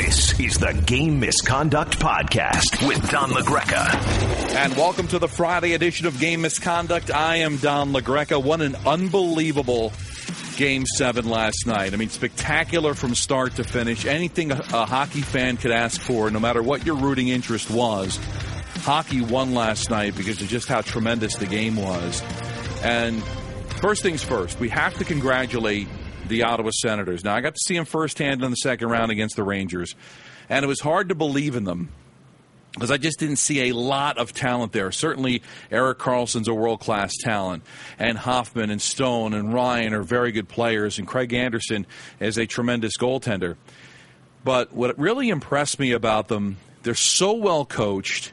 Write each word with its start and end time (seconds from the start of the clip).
This 0.00 0.40
is 0.40 0.56
the 0.56 0.72
Game 0.86 1.20
Misconduct 1.20 1.98
Podcast 1.98 2.88
with 2.88 3.10
Don 3.10 3.32
LaGreca. 3.32 4.54
And 4.56 4.74
welcome 4.74 5.06
to 5.08 5.18
the 5.18 5.28
Friday 5.28 5.74
edition 5.74 6.06
of 6.06 6.18
Game 6.18 6.40
Misconduct. 6.40 7.10
I 7.10 7.36
am 7.36 7.58
Don 7.58 7.92
LaGreca. 7.92 8.42
What 8.42 8.62
an 8.62 8.76
unbelievable 8.86 9.92
Game 10.56 10.86
7 10.86 11.28
last 11.28 11.66
night. 11.66 11.92
I 11.92 11.96
mean, 11.98 12.08
spectacular 12.08 12.94
from 12.94 13.14
start 13.14 13.56
to 13.56 13.62
finish. 13.62 14.06
Anything 14.06 14.52
a, 14.52 14.62
a 14.72 14.86
hockey 14.86 15.20
fan 15.20 15.58
could 15.58 15.70
ask 15.70 16.00
for, 16.00 16.30
no 16.30 16.40
matter 16.40 16.62
what 16.62 16.86
your 16.86 16.96
rooting 16.96 17.28
interest 17.28 17.70
was. 17.70 18.18
Hockey 18.76 19.20
won 19.20 19.52
last 19.52 19.90
night 19.90 20.16
because 20.16 20.40
of 20.40 20.48
just 20.48 20.66
how 20.66 20.80
tremendous 20.80 21.36
the 21.36 21.46
game 21.46 21.76
was. 21.76 22.22
And 22.82 23.22
first 23.82 24.02
things 24.02 24.24
first, 24.24 24.60
we 24.60 24.70
have 24.70 24.94
to 24.94 25.04
congratulate 25.04 25.88
the 26.30 26.44
Ottawa 26.44 26.70
Senators. 26.72 27.22
Now, 27.24 27.34
I 27.34 27.42
got 27.42 27.54
to 27.54 27.60
see 27.60 27.74
them 27.74 27.84
firsthand 27.84 28.42
in 28.42 28.50
the 28.50 28.56
second 28.56 28.88
round 28.88 29.12
against 29.12 29.36
the 29.36 29.42
Rangers, 29.42 29.94
and 30.48 30.64
it 30.64 30.68
was 30.68 30.80
hard 30.80 31.10
to 31.10 31.14
believe 31.14 31.56
in 31.56 31.64
them 31.64 31.90
because 32.72 32.90
I 32.90 32.96
just 32.96 33.18
didn't 33.18 33.36
see 33.36 33.68
a 33.68 33.74
lot 33.74 34.16
of 34.18 34.32
talent 34.32 34.72
there. 34.72 34.92
Certainly, 34.92 35.42
Erik 35.70 35.98
Karlsson's 35.98 36.48
a 36.48 36.54
world 36.54 36.80
class 36.80 37.16
talent, 37.16 37.64
and 37.98 38.16
Hoffman 38.16 38.70
and 38.70 38.80
Stone 38.80 39.34
and 39.34 39.52
Ryan 39.52 39.92
are 39.92 40.02
very 40.02 40.32
good 40.32 40.48
players, 40.48 40.98
and 40.98 41.06
Craig 41.06 41.32
Anderson 41.32 41.86
is 42.20 42.38
a 42.38 42.46
tremendous 42.46 42.96
goaltender. 42.96 43.56
But 44.44 44.72
what 44.72 44.98
really 44.98 45.28
impressed 45.28 45.78
me 45.78 45.92
about 45.92 46.28
them, 46.28 46.58
they're 46.82 46.94
so 46.94 47.32
well 47.32 47.64
coached. 47.64 48.32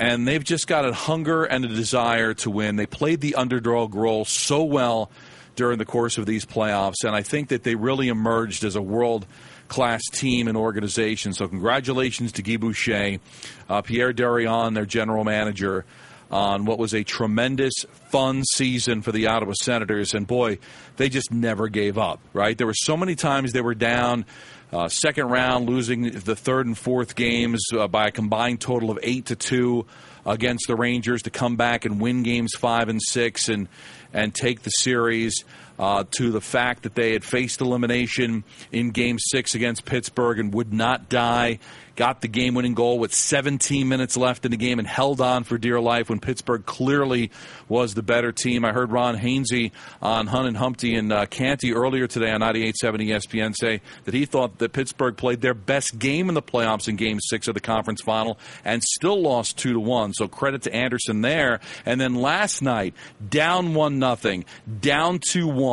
And 0.00 0.28
they've 0.28 0.44
just 0.44 0.68
got 0.68 0.84
a 0.84 0.92
hunger 0.92 1.42
and 1.42 1.64
a 1.64 1.68
desire 1.68 2.32
to 2.34 2.50
win. 2.50 2.76
They 2.76 2.86
played 2.86 3.20
the 3.20 3.34
underdog 3.34 3.96
role 3.96 4.24
so 4.24 4.62
well 4.62 5.10
during 5.58 5.76
the 5.76 5.84
course 5.84 6.18
of 6.18 6.24
these 6.24 6.46
playoffs, 6.46 7.02
and 7.02 7.16
I 7.16 7.22
think 7.22 7.48
that 7.48 7.64
they 7.64 7.74
really 7.74 8.06
emerged 8.06 8.62
as 8.62 8.76
a 8.76 8.80
world 8.80 9.26
class 9.66 10.00
team 10.12 10.46
and 10.46 10.56
organization. 10.56 11.32
So, 11.32 11.48
congratulations 11.48 12.30
to 12.32 12.42
Guy 12.42 12.56
Boucher, 12.56 13.18
uh, 13.68 13.82
Pierre 13.82 14.12
Dorion, 14.12 14.74
their 14.74 14.86
general 14.86 15.24
manager, 15.24 15.84
on 16.30 16.64
what 16.64 16.78
was 16.78 16.94
a 16.94 17.02
tremendous, 17.02 17.74
fun 18.10 18.44
season 18.44 19.02
for 19.02 19.10
the 19.10 19.26
Ottawa 19.26 19.54
Senators. 19.60 20.14
And 20.14 20.28
boy, 20.28 20.58
they 20.96 21.08
just 21.08 21.32
never 21.32 21.66
gave 21.66 21.98
up, 21.98 22.20
right? 22.32 22.56
There 22.56 22.66
were 22.68 22.74
so 22.74 22.96
many 22.96 23.16
times 23.16 23.52
they 23.52 23.60
were 23.60 23.74
down. 23.74 24.26
Uh, 24.72 24.88
second 24.88 25.26
round, 25.28 25.68
losing 25.68 26.02
the 26.02 26.36
third 26.36 26.66
and 26.66 26.78
fourth 26.78 27.16
games 27.16 27.66
uh, 27.76 27.88
by 27.88 28.06
a 28.06 28.10
combined 28.12 28.60
total 28.60 28.90
of 28.90 28.98
eight 29.02 29.26
to 29.26 29.34
two 29.34 29.86
against 30.26 30.66
the 30.66 30.76
Rangers 30.76 31.22
to 31.22 31.30
come 31.30 31.56
back 31.56 31.84
and 31.84 32.00
win 32.00 32.22
games 32.22 32.52
five 32.58 32.88
and 32.88 33.00
six 33.02 33.48
and 33.48 33.68
and 34.12 34.34
take 34.34 34.62
the 34.62 34.70
series 34.70 35.44
uh, 35.78 36.04
to 36.12 36.30
the 36.30 36.40
fact 36.40 36.82
that 36.82 36.94
they 36.94 37.12
had 37.12 37.24
faced 37.24 37.60
elimination 37.60 38.44
in 38.72 38.90
Game 38.90 39.18
Six 39.18 39.54
against 39.54 39.84
Pittsburgh 39.84 40.38
and 40.38 40.52
would 40.54 40.72
not 40.72 41.08
die 41.08 41.58
got 41.98 42.20
the 42.20 42.28
game 42.28 42.54
winning 42.54 42.74
goal 42.74 42.96
with 43.00 43.12
17 43.12 43.88
minutes 43.88 44.16
left 44.16 44.44
in 44.44 44.52
the 44.52 44.56
game 44.56 44.78
and 44.78 44.86
held 44.86 45.20
on 45.20 45.42
for 45.42 45.58
dear 45.58 45.80
life 45.80 46.08
when 46.08 46.20
Pittsburgh 46.20 46.64
clearly 46.64 47.32
was 47.68 47.94
the 47.94 48.04
better 48.04 48.30
team. 48.30 48.64
I 48.64 48.72
heard 48.72 48.92
Ron 48.92 49.18
Hainsey 49.18 49.72
on 50.00 50.28
Hahn 50.28 50.46
and 50.46 50.56
Humpty 50.56 50.94
and 50.94 51.12
uh, 51.12 51.26
Canty 51.26 51.74
earlier 51.74 52.06
today 52.06 52.30
on 52.30 52.40
98.7 52.40 53.08
ESPN 53.08 53.52
say 53.52 53.80
that 54.04 54.14
he 54.14 54.26
thought 54.26 54.58
that 54.58 54.72
Pittsburgh 54.72 55.16
played 55.16 55.40
their 55.40 55.54
best 55.54 55.98
game 55.98 56.28
in 56.28 56.36
the 56.36 56.42
playoffs 56.42 56.86
in 56.86 56.94
game 56.94 57.18
six 57.20 57.48
of 57.48 57.54
the 57.54 57.60
conference 57.60 58.00
final 58.00 58.38
and 58.64 58.80
still 58.80 59.20
lost 59.20 59.58
2 59.58 59.72
to 59.72 59.80
1. 59.80 60.14
So 60.14 60.28
credit 60.28 60.62
to 60.62 60.72
Anderson 60.72 61.22
there. 61.22 61.58
And 61.84 62.00
then 62.00 62.14
last 62.14 62.62
night, 62.62 62.94
down 63.28 63.74
1 63.74 63.98
nothing, 63.98 64.44
down 64.80 65.18
2 65.32 65.48
1 65.48 65.67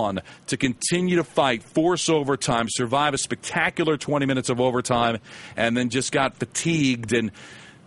to 0.47 0.57
continue 0.57 1.17
to 1.17 1.23
fight, 1.23 1.63
force 1.63 2.09
overtime, 2.09 2.67
survive 2.69 3.13
a 3.13 3.17
spectacular 3.17 3.97
20 3.97 4.25
minutes 4.25 4.49
of 4.49 4.59
overtime, 4.59 5.19
and 5.55 5.75
then 5.75 5.89
just 5.89 6.11
got 6.11 6.37
fatigued 6.37 7.13
and 7.13 7.31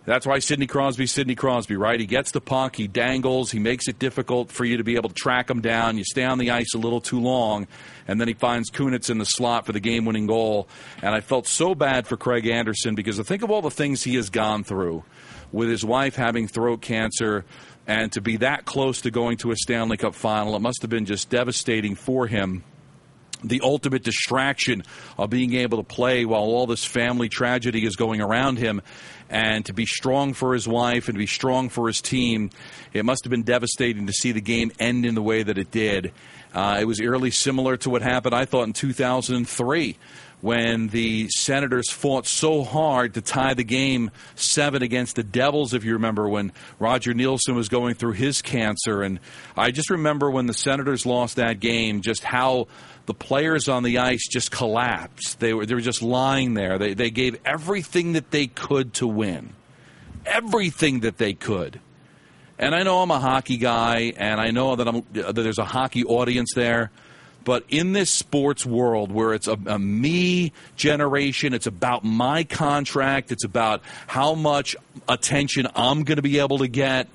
that's 0.09 0.25
why 0.25 0.39
Sidney 0.39 0.65
Crosby, 0.65 1.05
Sidney 1.05 1.35
Crosby, 1.35 1.75
right? 1.75 1.99
He 1.99 2.07
gets 2.07 2.31
the 2.31 2.41
puck, 2.41 2.75
he 2.75 2.87
dangles, 2.87 3.51
he 3.51 3.59
makes 3.59 3.87
it 3.87 3.99
difficult 3.99 4.51
for 4.51 4.65
you 4.65 4.77
to 4.77 4.83
be 4.83 4.95
able 4.95 5.09
to 5.09 5.15
track 5.15 5.51
him 5.51 5.61
down. 5.61 5.99
You 5.99 6.03
stay 6.03 6.23
on 6.23 6.39
the 6.39 6.49
ice 6.49 6.73
a 6.73 6.79
little 6.79 6.99
too 6.99 7.19
long, 7.19 7.67
and 8.07 8.19
then 8.19 8.27
he 8.27 8.33
finds 8.33 8.71
Kunitz 8.71 9.11
in 9.11 9.19
the 9.19 9.25
slot 9.25 9.67
for 9.67 9.71
the 9.71 9.79
game 9.79 10.05
winning 10.05 10.25
goal. 10.25 10.67
And 11.03 11.13
I 11.13 11.21
felt 11.21 11.45
so 11.45 11.75
bad 11.75 12.07
for 12.07 12.17
Craig 12.17 12.47
Anderson 12.47 12.95
because 12.95 13.19
I 13.19 13.23
think 13.23 13.43
of 13.43 13.51
all 13.51 13.61
the 13.61 13.69
things 13.69 14.03
he 14.03 14.15
has 14.15 14.31
gone 14.31 14.63
through 14.63 15.03
with 15.51 15.69
his 15.69 15.85
wife 15.85 16.15
having 16.15 16.47
throat 16.47 16.81
cancer 16.81 17.45
and 17.89 18.11
to 18.11 18.21
be 18.21 18.37
that 18.37 18.65
close 18.65 19.01
to 19.01 19.09
going 19.09 19.35
to 19.37 19.51
a 19.51 19.55
Stanley 19.55 19.97
Cup 19.97 20.13
final. 20.13 20.55
It 20.55 20.59
must 20.59 20.83
have 20.83 20.91
been 20.91 21.05
just 21.05 21.31
devastating 21.31 21.95
for 21.95 22.27
him 22.27 22.63
the 23.43 23.61
ultimate 23.63 24.03
distraction 24.03 24.83
of 25.17 25.29
being 25.29 25.55
able 25.55 25.77
to 25.77 25.83
play 25.83 26.25
while 26.25 26.41
all 26.41 26.67
this 26.67 26.83
family 26.83 27.29
tragedy 27.29 27.85
is 27.85 27.95
going 27.95 28.21
around 28.21 28.57
him 28.57 28.81
and 29.29 29.65
to 29.65 29.73
be 29.73 29.85
strong 29.85 30.33
for 30.33 30.53
his 30.53 30.67
wife 30.67 31.07
and 31.07 31.15
to 31.15 31.19
be 31.19 31.25
strong 31.25 31.69
for 31.69 31.87
his 31.87 32.01
team. 32.01 32.49
It 32.93 33.05
must 33.05 33.23
have 33.23 33.31
been 33.31 33.43
devastating 33.43 34.07
to 34.07 34.13
see 34.13 34.33
the 34.33 34.41
game 34.41 34.71
end 34.77 35.05
in 35.05 35.15
the 35.15 35.21
way 35.21 35.41
that 35.41 35.57
it 35.57 35.71
did. 35.71 36.11
Uh, 36.53 36.79
it 36.81 36.85
was 36.85 36.99
eerily 36.99 37.31
similar 37.31 37.77
to 37.77 37.89
what 37.89 38.01
happened, 38.01 38.35
I 38.35 38.45
thought, 38.45 38.63
in 38.63 38.73
2003 38.73 39.97
when 40.41 40.87
the 40.87 41.27
Senators 41.29 41.89
fought 41.89 42.25
so 42.25 42.63
hard 42.63 43.15
to 43.15 43.21
tie 43.21 43.53
the 43.53 43.63
game 43.63 44.11
seven 44.35 44.81
against 44.81 45.15
the 45.15 45.23
Devils, 45.23 45.73
if 45.73 45.83
you 45.83 45.93
remember, 45.93 46.29
when 46.29 46.53
Roger 46.79 47.13
Neilson 47.13 47.55
was 47.55 47.67
going 47.67 47.95
through 47.95 48.13
his 48.13 48.41
cancer. 48.41 49.01
And 49.01 49.19
I 49.57 49.71
just 49.71 49.89
remember 49.89 50.31
when 50.31 50.45
the 50.45 50.53
Senators 50.53 51.05
lost 51.05 51.35
that 51.35 51.59
game, 51.59 52.01
just 52.01 52.23
how 52.23 52.67
the 53.05 53.13
players 53.13 53.67
on 53.67 53.83
the 53.83 53.97
ice 53.97 54.27
just 54.27 54.51
collapsed. 54.51 55.39
They 55.39 55.53
were, 55.53 55.65
they 55.65 55.73
were 55.73 55.81
just 55.81 56.01
lying 56.01 56.53
there. 56.53 56.77
They, 56.77 56.93
they 56.93 57.09
gave 57.09 57.37
everything 57.43 58.13
that 58.13 58.31
they 58.31 58.47
could 58.47 58.93
to 58.95 59.07
win. 59.07 59.53
Everything 60.25 61.01
that 61.01 61.17
they 61.17 61.33
could. 61.33 61.81
And 62.57 62.75
I 62.75 62.83
know 62.83 63.01
I'm 63.01 63.11
a 63.11 63.19
hockey 63.19 63.57
guy, 63.57 64.13
and 64.17 64.39
I 64.39 64.51
know 64.51 64.75
that, 64.75 64.87
I'm, 64.87 65.03
that 65.13 65.33
there's 65.33 65.59
a 65.59 65.65
hockey 65.65 66.03
audience 66.03 66.51
there. 66.55 66.91
But 67.49 67.63
in 67.67 67.93
this 67.93 68.11
sports 68.11 68.63
world 68.63 69.11
where 69.11 69.33
it's 69.33 69.47
a, 69.47 69.57
a, 69.65 69.79
me 69.79 70.53
generation, 70.75 71.55
it's 71.55 71.65
about 71.65 72.03
my 72.03 72.43
contract, 72.43 73.31
it's 73.31 73.43
about 73.43 73.81
how 74.05 74.35
much 74.35 74.75
attention 75.07 75.65
I'm 75.75 76.03
going 76.03 76.17
to 76.17 76.21
be 76.21 76.37
able 76.37 76.59
to 76.59 76.67
get, 76.67 77.07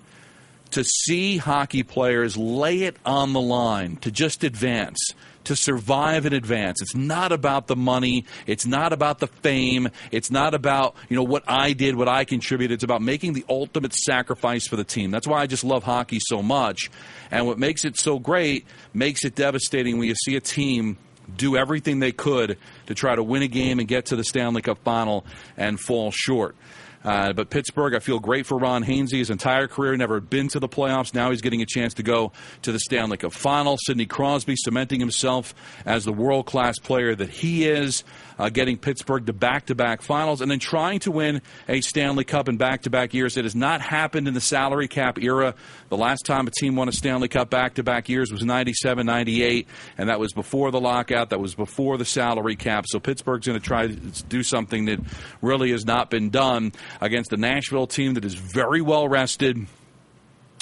to 0.73 0.83
see 0.83 1.37
hockey 1.37 1.85
players 1.85 2.37
lay 2.37 2.83
it 2.83 2.97
on 3.07 3.33
the 3.33 3.41
line 3.41 3.95
to 3.99 4.11
just 4.11 4.43
advance, 4.43 4.99
to 5.45 5.57
survive 5.57 6.27
and 6.27 6.35
advance. 6.35 6.81
It's 6.83 6.95
not 6.95 7.33
about 7.33 7.67
the 7.67 7.77
money. 7.77 8.25
It's 8.47 8.67
not 8.67 8.93
about 8.93 9.19
the 9.19 9.27
fame. 9.27 9.89
It's 10.11 10.31
not 10.31 10.55
about, 10.55 10.97
you 11.09 11.17
know, 11.17 11.23
what 11.23 11.45
I 11.47 11.73
did, 11.73 11.97
what 11.97 12.09
I 12.09 12.25
contributed. 12.25 12.75
It's 12.75 12.85
about 12.85 13.03
making 13.03 13.35
the 13.35 13.45
ultimate 13.49 13.95
sacrifice 13.95 14.67
for 14.67 14.77
the 14.77 14.85
team. 14.85 15.11
That's 15.11 15.27
why 15.27 15.41
I 15.41 15.47
just 15.47 15.65
love 15.65 15.85
hockey 15.85 16.19
so 16.21 16.43
much. 16.43 16.91
And 17.31 17.47
what 17.47 17.59
makes 17.59 17.85
it 17.85 17.99
so 17.99 18.19
great 18.19 18.67
makes 18.93 19.25
it 19.25 19.35
devastating 19.35 19.99
when 19.99 20.09
you 20.09 20.15
see 20.15 20.37
a 20.37 20.41
team 20.41 20.99
do 21.37 21.57
everything 21.57 22.01
they 22.01 22.13
could 22.13 22.59
to 22.87 22.95
try 22.95 23.15
to 23.15 23.23
win 23.23 23.43
a 23.43 23.49
game 23.49 23.79
and 23.79 23.89
get 23.89 24.07
to 24.07 24.17
the 24.17 24.25
Stanley 24.25 24.63
Cup 24.63 24.79
final 24.85 25.25
and 25.57 25.81
fall 25.81 26.11
short. 26.11 26.55
Uh, 27.05 27.33
but 27.33 27.51
Pittsburgh, 27.51 27.95
I 27.95 27.99
feel 27.99 28.19
great 28.19 28.47
for 28.47 28.57
Ron 28.57 28.83
Hainsey. 28.83 29.19
His 29.19 29.31
entire 29.31 29.69
career 29.69 29.97
never 29.97 30.21
been 30.21 30.49
to 30.49 30.61
the 30.61 30.69
playoffs. 30.69 31.13
Now 31.13 31.31
he's 31.31 31.43
getting 31.43 31.61
a 31.61 31.67
chance 31.67 31.95
to 31.95 32.03
go 32.03 32.33
to 32.63 32.73
the 32.73 32.79
Stanley 32.79 33.19
Cup 33.19 33.33
final. 33.33 33.77
Sidney 33.79 34.07
Crosby 34.07 34.57
cementing 34.57 35.01
himself 35.01 35.55
as 35.85 36.05
the 36.05 36.13
world 36.13 36.47
class 36.47 36.79
player 36.79 37.15
that 37.15 37.29
he 37.29 37.69
is 37.69 38.05
uh, 38.39 38.49
getting 38.49 38.77
Pittsburgh 38.77 39.27
to 39.27 39.33
back 39.33 39.67
to 39.67 39.75
back 39.75 40.03
finals, 40.03 40.41
and 40.41 40.51
then 40.51 40.59
trying 40.59 40.99
to 41.01 41.11
win 41.11 41.43
a 41.69 41.81
Stanley 41.81 42.25
Cup 42.25 42.49
in 42.49 42.57
back 42.57 42.83
to 42.83 42.91
back 42.91 43.15
years. 43.15 43.37
It 43.37 43.45
has 43.45 43.55
not 43.55 43.81
happened 43.81 44.27
in 44.29 44.35
the 44.35 44.41
salary 44.41 44.89
cap 44.89 45.19
era. 45.19 45.55
The 45.89 45.97
last 45.97 46.25
time 46.25 46.47
a 46.47 46.51
team 46.51 46.77
won 46.77 46.89
a 46.89 46.93
Stanley 46.93 47.29
Cup 47.29 47.51
back 47.51 47.75
to 47.75 47.83
back 47.83 48.09
years 48.09 48.33
was 48.33 48.43
97 48.43 49.07
98, 49.07 49.69
and 49.99 50.09
that 50.09 50.19
was 50.19 50.33
before 50.33 50.71
the 50.71 50.81
lockout, 50.81 51.31
that 51.31 51.41
was 51.41 51.55
before 51.55 51.99
the 51.99 52.05
salary 52.05 52.57
cap. 52.57 52.87
So 52.89 52.99
Pittsburgh's 52.99 53.47
going 53.47 53.61
to 53.61 53.65
try 53.65 53.87
to 53.87 53.95
do 54.25 54.43
something 54.43 54.87
that 54.87 55.01
really 55.41 55.71
has 55.71 55.85
not 55.85 56.11
been 56.11 56.31
done 56.31 56.73
against 57.01 57.31
the 57.31 57.37
Nashville 57.37 57.87
team 57.87 58.15
that 58.15 58.25
is 58.25 58.35
very 58.35 58.81
well 58.81 59.09
rested 59.09 59.67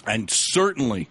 and 0.06 0.30
certainly 0.30 1.08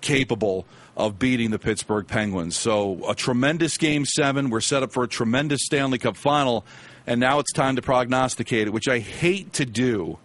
capable 0.00 0.66
of 0.96 1.18
beating 1.18 1.50
the 1.50 1.58
Pittsburgh 1.58 2.06
Penguins. 2.06 2.56
So 2.56 3.08
a 3.08 3.14
tremendous 3.14 3.76
game 3.78 4.04
seven. 4.04 4.50
We're 4.50 4.60
set 4.60 4.82
up 4.82 4.92
for 4.92 5.04
a 5.04 5.08
tremendous 5.08 5.64
Stanley 5.64 5.98
Cup 5.98 6.16
final, 6.16 6.64
and 7.06 7.20
now 7.20 7.38
it's 7.38 7.52
time 7.52 7.76
to 7.76 7.82
prognosticate 7.82 8.68
it, 8.68 8.70
which 8.72 8.88
I 8.88 9.00
hate 9.00 9.52
to 9.54 9.66
do 9.66 10.18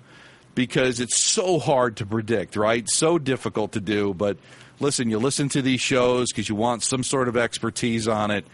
because 0.55 0.99
it's 0.99 1.23
so 1.23 1.57
hard 1.59 1.97
to 1.97 2.05
predict, 2.05 2.55
right? 2.55 2.87
So 2.89 3.17
difficult 3.17 3.71
to 3.73 3.81
do. 3.81 4.13
But 4.13 4.37
listen, 4.79 5.09
you 5.09 5.17
listen 5.17 5.49
to 5.49 5.61
these 5.61 5.81
shows 5.81 6.31
because 6.31 6.49
you 6.49 6.55
want 6.55 6.83
some 6.83 7.03
sort 7.03 7.27
of 7.27 7.37
expertise 7.37 8.07
on 8.07 8.29
it. 8.29 8.45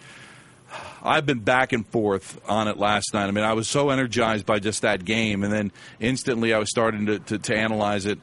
I've 1.06 1.26
been 1.26 1.40
back 1.40 1.72
and 1.72 1.86
forth 1.88 2.42
on 2.50 2.68
it 2.68 2.78
last 2.78 3.14
night. 3.14 3.28
I 3.28 3.32
mean, 3.32 3.44
I 3.44 3.54
was 3.54 3.68
so 3.68 3.90
energized 3.90 4.46
by 4.46 4.60
just 4.60 4.82
that 4.82 5.06
game, 5.06 5.44
and 5.44 5.54
then 5.54 5.72
instantly 6.00 6.54
I 6.54 6.60
was 6.60 6.70
starting 6.70 7.06
to, 7.06 7.20
to, 7.20 7.38
to 7.38 7.56
analyze 7.56 8.06
it. 8.06 8.20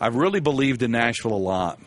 I've 0.00 0.16
really 0.16 0.40
believed 0.40 0.82
in 0.82 0.92
Nashville 0.92 1.32
a 1.32 1.34
lot. 1.34 1.78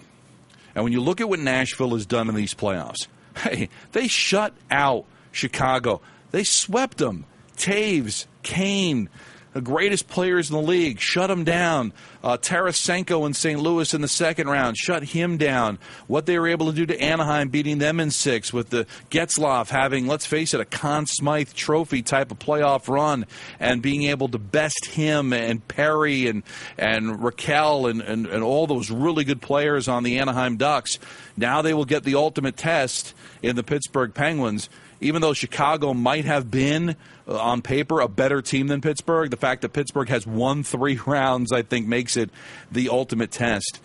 And 0.76 0.84
when 0.84 0.94
you 0.94 1.02
look 1.02 1.22
at 1.22 1.30
what 1.30 1.40
Nashville 1.40 1.92
has 1.92 2.06
done 2.06 2.30
in 2.30 2.36
these 2.36 2.54
playoffs, 2.54 3.08
hey, 3.38 3.70
they 3.94 4.08
shut 4.08 4.54
out 4.70 5.06
Chicago. 5.32 6.02
They 6.32 6.44
swept 6.44 6.98
them 6.98 7.26
Toews, 7.58 8.26
Kane, 8.42 9.10
the 9.54 9.62
greatest 9.62 10.08
players 10.08 10.50
in 10.50 10.56
the 10.56 10.62
league, 10.62 11.00
shut 11.00 11.28
them 11.28 11.44
down. 11.44 11.94
Uh, 12.24 12.38
Tarasenko 12.38 13.26
in 13.26 13.34
St. 13.34 13.60
Louis 13.60 13.94
in 13.94 14.02
the 14.02 14.08
second 14.08 14.48
round, 14.48 14.78
shut 14.78 15.04
him 15.04 15.38
down. 15.38 15.78
What 16.08 16.26
they 16.26 16.40
were 16.40 16.48
able 16.48 16.68
to 16.68 16.74
do 16.74 16.86
to 16.88 17.00
Anaheim, 17.00 17.50
beating 17.50 17.78
them 17.78 18.00
in 18.00 18.12
six, 18.12 18.52
with 18.52 18.70
the 18.70 18.88
Getzlaf 19.12 19.70
having, 19.70 20.08
let's 20.08 20.26
face 20.26 20.54
it, 20.54 20.60
a 20.60 20.66
Conn 20.66 21.06
Smythe 21.06 21.54
Trophy 21.54 22.02
type 22.02 22.32
of 22.32 22.40
playoff 22.40 22.88
run, 22.88 23.26
and 23.60 23.82
being 23.82 24.04
able 24.04 24.30
to 24.30 24.40
best 24.40 24.86
him 24.86 25.34
and 25.34 25.66
Perry 25.68 26.28
and 26.28 26.44
and 26.78 27.20
Rakell 27.20 27.90
and, 27.90 28.02
and, 28.02 28.26
and 28.26 28.44
all 28.44 28.68
those 28.68 28.90
really 28.90 29.24
good 29.24 29.42
players 29.42 29.88
on 29.88 30.04
the 30.04 30.18
Anaheim 30.20 30.58
Ducks. 30.58 30.98
Now 31.38 31.62
they 31.62 31.74
will 31.74 31.86
get 31.86 32.04
the 32.04 32.16
ultimate 32.16 32.58
test 32.58 33.14
in 33.42 33.56
the 33.56 33.64
Pittsburgh 33.64 34.14
Penguins 34.14 34.70
even 35.02 35.22
though 35.22 35.34
Chicago 35.34 35.94
might 35.94 36.26
have 36.26 36.50
been 36.50 36.96
uh, 37.28 37.40
on 37.40 37.62
paper 37.62 38.00
a 38.00 38.08
better 38.08 38.42
team 38.42 38.68
than 38.68 38.82
Pittsburgh, 38.82 39.30
the 39.30 39.38
fact 39.38 39.62
that 39.62 39.74
Pittsburgh 39.74 40.10
has 40.10 40.26
won 40.26 40.64
three 40.64 41.00
rounds, 41.06 41.52
I 41.52 41.62
think, 41.62 41.88
makes 41.88 42.18
it 42.18 42.30
the 42.72 42.90
ultimate 42.90 43.32
test. 43.32 43.80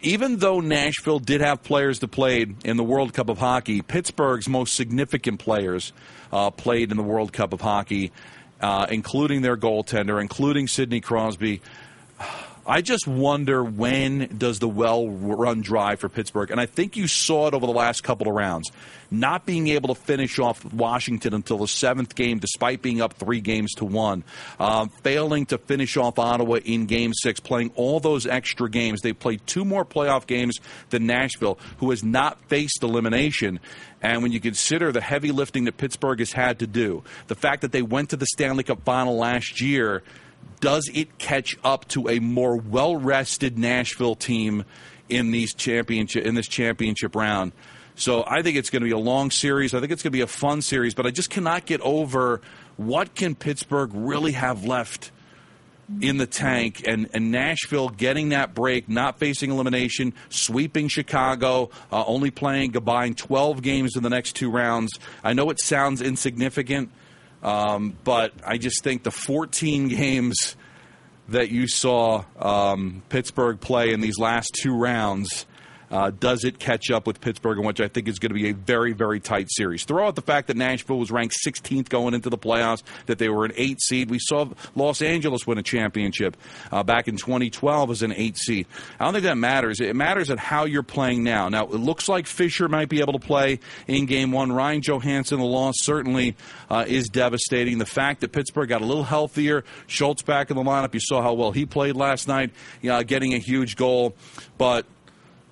Even 0.00 0.38
though 0.38 0.60
Nashville 0.60 1.18
did 1.18 1.42
have 1.42 1.62
players 1.62 1.98
that 1.98 2.08
played 2.08 2.64
in 2.64 2.78
the 2.78 2.84
World 2.84 3.12
Cup 3.12 3.28
of 3.28 3.38
Hockey, 3.38 3.82
Pittsburgh's 3.82 4.48
most 4.48 4.74
significant 4.74 5.40
players 5.40 5.92
uh, 6.32 6.50
played 6.50 6.90
in 6.90 6.96
the 6.96 7.02
World 7.02 7.34
Cup 7.34 7.52
of 7.52 7.60
Hockey, 7.60 8.10
uh, 8.62 8.86
including 8.88 9.42
their 9.42 9.58
goaltender, 9.58 10.20
including 10.22 10.68
Sidney 10.68 11.00
Crosby. 11.00 11.60
I 12.66 12.80
just 12.80 13.06
wonder 13.06 13.62
when 13.62 14.36
does 14.38 14.58
the 14.58 14.68
well 14.68 15.08
run 15.08 15.60
dry 15.60 15.96
for 15.96 16.08
Pittsburgh, 16.08 16.50
and 16.50 16.58
I 16.58 16.66
think 16.66 16.96
you 16.96 17.06
saw 17.06 17.46
it 17.46 17.54
over 17.54 17.66
the 17.66 17.72
last 17.72 18.02
couple 18.02 18.26
of 18.26 18.34
rounds. 18.34 18.70
Not 19.10 19.44
being 19.44 19.68
able 19.68 19.94
to 19.94 20.00
finish 20.00 20.38
off 20.38 20.64
Washington 20.72 21.34
until 21.34 21.58
the 21.58 21.68
seventh 21.68 22.14
game, 22.14 22.38
despite 22.38 22.80
being 22.80 23.02
up 23.02 23.12
three 23.12 23.40
games 23.40 23.74
to 23.74 23.84
one, 23.84 24.24
um, 24.58 24.88
failing 24.88 25.46
to 25.46 25.58
finish 25.58 25.96
off 25.96 26.18
Ottawa 26.18 26.56
in 26.64 26.86
Game 26.86 27.12
Six, 27.12 27.38
playing 27.38 27.70
all 27.76 28.00
those 28.00 28.26
extra 28.26 28.68
games. 28.70 29.02
They 29.02 29.12
played 29.12 29.46
two 29.46 29.64
more 29.64 29.84
playoff 29.84 30.26
games 30.26 30.58
than 30.88 31.06
Nashville, 31.06 31.58
who 31.78 31.90
has 31.90 32.02
not 32.02 32.40
faced 32.48 32.82
elimination. 32.82 33.60
And 34.00 34.22
when 34.22 34.32
you 34.32 34.40
consider 34.40 34.90
the 34.90 35.00
heavy 35.00 35.32
lifting 35.32 35.64
that 35.64 35.76
Pittsburgh 35.76 36.18
has 36.18 36.32
had 36.32 36.58
to 36.60 36.66
do, 36.66 37.04
the 37.26 37.34
fact 37.34 37.60
that 37.60 37.72
they 37.72 37.82
went 37.82 38.10
to 38.10 38.16
the 38.16 38.26
Stanley 38.26 38.64
Cup 38.64 38.84
final 38.84 39.16
last 39.16 39.60
year 39.60 40.02
does 40.64 40.90
it 40.94 41.18
catch 41.18 41.58
up 41.62 41.86
to 41.88 42.08
a 42.08 42.20
more 42.20 42.56
well 42.56 42.96
rested 42.96 43.58
Nashville 43.58 44.14
team 44.14 44.64
in 45.10 45.30
these 45.30 45.52
championship 45.52 46.24
in 46.24 46.34
this 46.34 46.48
championship 46.48 47.14
round? 47.14 47.52
So 47.96 48.24
I 48.26 48.40
think 48.40 48.56
it's 48.56 48.70
going 48.70 48.80
to 48.80 48.86
be 48.86 48.92
a 48.92 48.98
long 48.98 49.30
series. 49.30 49.74
I 49.74 49.80
think 49.80 49.92
it's 49.92 50.02
going 50.02 50.12
to 50.12 50.16
be 50.16 50.22
a 50.22 50.26
fun 50.26 50.62
series, 50.62 50.94
but 50.94 51.04
I 51.04 51.10
just 51.10 51.28
cannot 51.28 51.66
get 51.66 51.82
over 51.82 52.40
what 52.78 53.14
can 53.14 53.34
Pittsburgh 53.34 53.90
really 53.92 54.32
have 54.32 54.64
left 54.64 55.12
in 56.00 56.16
the 56.16 56.26
tank 56.26 56.82
and, 56.88 57.10
and 57.12 57.30
Nashville 57.30 57.90
getting 57.90 58.30
that 58.30 58.54
break, 58.54 58.88
not 58.88 59.18
facing 59.18 59.50
elimination, 59.50 60.14
sweeping 60.30 60.88
Chicago, 60.88 61.68
uh, 61.92 62.04
only 62.06 62.30
playing 62.30 62.72
combined 62.72 63.18
12 63.18 63.60
games 63.60 63.96
in 63.96 64.02
the 64.02 64.08
next 64.08 64.32
two 64.32 64.50
rounds. 64.50 64.98
I 65.22 65.34
know 65.34 65.50
it 65.50 65.60
sounds 65.60 66.00
insignificant, 66.00 66.90
um, 67.44 67.96
but 68.04 68.32
I 68.44 68.58
just 68.58 68.82
think 68.82 69.02
the 69.02 69.10
14 69.10 69.88
games 69.88 70.56
that 71.28 71.50
you 71.50 71.68
saw 71.68 72.24
um, 72.38 73.02
Pittsburgh 73.08 73.60
play 73.60 73.92
in 73.92 74.00
these 74.00 74.18
last 74.18 74.56
two 74.60 74.76
rounds 74.76 75.46
uh, 75.94 76.10
does 76.10 76.42
it 76.42 76.58
catch 76.58 76.90
up 76.90 77.06
with 77.06 77.20
Pittsburgh, 77.20 77.60
which 77.60 77.80
I 77.80 77.86
think 77.86 78.08
is 78.08 78.18
going 78.18 78.30
to 78.30 78.34
be 78.34 78.48
a 78.48 78.52
very, 78.52 78.92
very 78.92 79.20
tight 79.20 79.46
series? 79.48 79.84
Throw 79.84 80.08
out 80.08 80.16
the 80.16 80.22
fact 80.22 80.48
that 80.48 80.56
Nashville 80.56 80.98
was 80.98 81.12
ranked 81.12 81.36
16th 81.46 81.88
going 81.88 82.14
into 82.14 82.28
the 82.30 82.36
playoffs, 82.36 82.82
that 83.06 83.18
they 83.18 83.28
were 83.28 83.44
an 83.44 83.52
eight 83.56 83.80
seed. 83.80 84.10
We 84.10 84.18
saw 84.18 84.48
Los 84.74 85.02
Angeles 85.02 85.46
win 85.46 85.56
a 85.56 85.62
championship 85.62 86.36
uh, 86.72 86.82
back 86.82 87.06
in 87.06 87.16
2012 87.16 87.92
as 87.92 88.02
an 88.02 88.12
eight 88.12 88.36
seed. 88.36 88.66
I 88.98 89.04
don't 89.04 89.12
think 89.12 89.22
that 89.22 89.38
matters. 89.38 89.78
It 89.78 89.94
matters 89.94 90.30
at 90.30 90.40
how 90.40 90.64
you're 90.64 90.82
playing 90.82 91.22
now. 91.22 91.48
Now, 91.48 91.66
it 91.66 91.78
looks 91.78 92.08
like 92.08 92.26
Fisher 92.26 92.68
might 92.68 92.88
be 92.88 92.98
able 92.98 93.12
to 93.12 93.20
play 93.20 93.60
in 93.86 94.06
game 94.06 94.32
one. 94.32 94.50
Ryan 94.50 94.82
Johansen, 94.82 95.38
the 95.38 95.44
loss 95.44 95.76
certainly 95.78 96.34
uh, 96.70 96.86
is 96.88 97.08
devastating. 97.08 97.78
The 97.78 97.86
fact 97.86 98.22
that 98.22 98.32
Pittsburgh 98.32 98.68
got 98.68 98.82
a 98.82 98.84
little 98.84 99.04
healthier, 99.04 99.62
Schultz 99.86 100.22
back 100.22 100.50
in 100.50 100.56
the 100.56 100.64
lineup, 100.64 100.92
you 100.92 101.00
saw 101.00 101.22
how 101.22 101.34
well 101.34 101.52
he 101.52 101.66
played 101.66 101.94
last 101.94 102.26
night, 102.26 102.50
getting 102.82 103.32
a 103.34 103.38
huge 103.38 103.76
goal. 103.76 104.16
But 104.58 104.86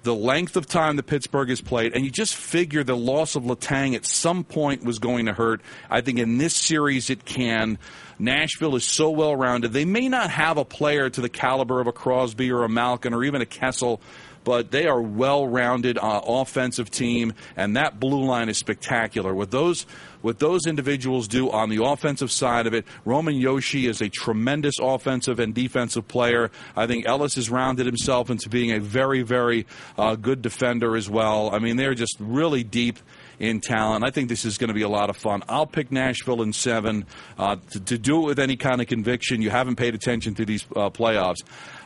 the 0.02 0.14
length 0.14 0.56
of 0.56 0.66
time 0.66 0.96
that 0.96 1.04
Pittsburgh 1.04 1.48
has 1.48 1.60
played, 1.60 1.94
and 1.94 2.04
you 2.04 2.10
just 2.10 2.34
figure 2.34 2.82
the 2.84 2.96
loss 2.96 3.36
of 3.36 3.44
Letang 3.44 3.94
at 3.94 4.04
some 4.04 4.44
point 4.44 4.84
was 4.84 4.98
going 4.98 5.26
to 5.26 5.32
hurt. 5.32 5.60
I 5.90 6.00
think 6.00 6.18
in 6.18 6.38
this 6.38 6.54
series 6.54 7.10
it 7.10 7.24
can. 7.24 7.78
Nashville 8.18 8.76
is 8.76 8.84
so 8.84 9.10
well 9.10 9.34
rounded. 9.34 9.72
They 9.72 9.84
may 9.84 10.08
not 10.08 10.30
have 10.30 10.58
a 10.58 10.64
player 10.64 11.10
to 11.10 11.20
the 11.20 11.28
caliber 11.28 11.80
of 11.80 11.86
a 11.86 11.92
Crosby 11.92 12.52
or 12.52 12.62
a 12.62 12.68
Malkin 12.68 13.14
or 13.14 13.24
even 13.24 13.42
a 13.42 13.46
Kessel 13.46 14.00
but 14.44 14.70
they 14.70 14.86
are 14.86 15.00
well-rounded 15.00 15.98
uh, 15.98 16.20
offensive 16.26 16.90
team, 16.90 17.34
and 17.56 17.76
that 17.76 18.00
blue 18.00 18.24
line 18.24 18.48
is 18.48 18.58
spectacular. 18.58 19.34
What 19.34 19.50
those 19.50 19.86
what 20.22 20.38
those 20.38 20.66
individuals 20.66 21.28
do 21.28 21.50
on 21.50 21.68
the 21.68 21.84
offensive 21.84 22.30
side 22.30 22.66
of 22.66 22.74
it, 22.74 22.86
Roman 23.04 23.34
Josi 23.34 23.88
is 23.88 24.00
a 24.00 24.08
tremendous 24.08 24.76
offensive 24.80 25.40
and 25.40 25.52
defensive 25.52 26.06
player. 26.06 26.50
I 26.76 26.86
think 26.86 27.06
Ellis 27.06 27.34
has 27.34 27.50
rounded 27.50 27.86
himself 27.86 28.30
into 28.30 28.48
being 28.48 28.70
a 28.70 28.78
very, 28.78 29.22
very 29.22 29.66
uh, 29.98 30.14
good 30.14 30.40
defender 30.40 30.96
as 30.96 31.10
well. 31.10 31.52
I 31.52 31.58
mean, 31.58 31.76
they're 31.76 31.94
just 31.94 32.16
really 32.20 32.62
deep 32.62 33.00
in 33.40 33.60
talent. 33.60 34.04
I 34.04 34.10
think 34.10 34.28
this 34.28 34.44
is 34.44 34.56
going 34.56 34.68
to 34.68 34.74
be 34.74 34.82
a 34.82 34.88
lot 34.88 35.10
of 35.10 35.16
fun. 35.16 35.42
I'll 35.48 35.66
pick 35.66 35.90
Nashville 35.90 36.42
in 36.42 36.52
seven. 36.52 37.04
Uh, 37.36 37.56
to, 37.70 37.80
to, 37.80 37.98
do 37.98 38.22
it 38.22 38.26
with 38.26 38.38
any 38.38 38.56
kind 38.56 38.80
of 38.80 38.86
conviction, 38.86 39.42
you 39.42 39.50
haven't 39.50 39.76
paid 39.76 39.94
attention 39.94 40.34
to 40.36 40.44
these 40.44 40.64
uh, 40.76 40.90
playoffs. 40.90 41.42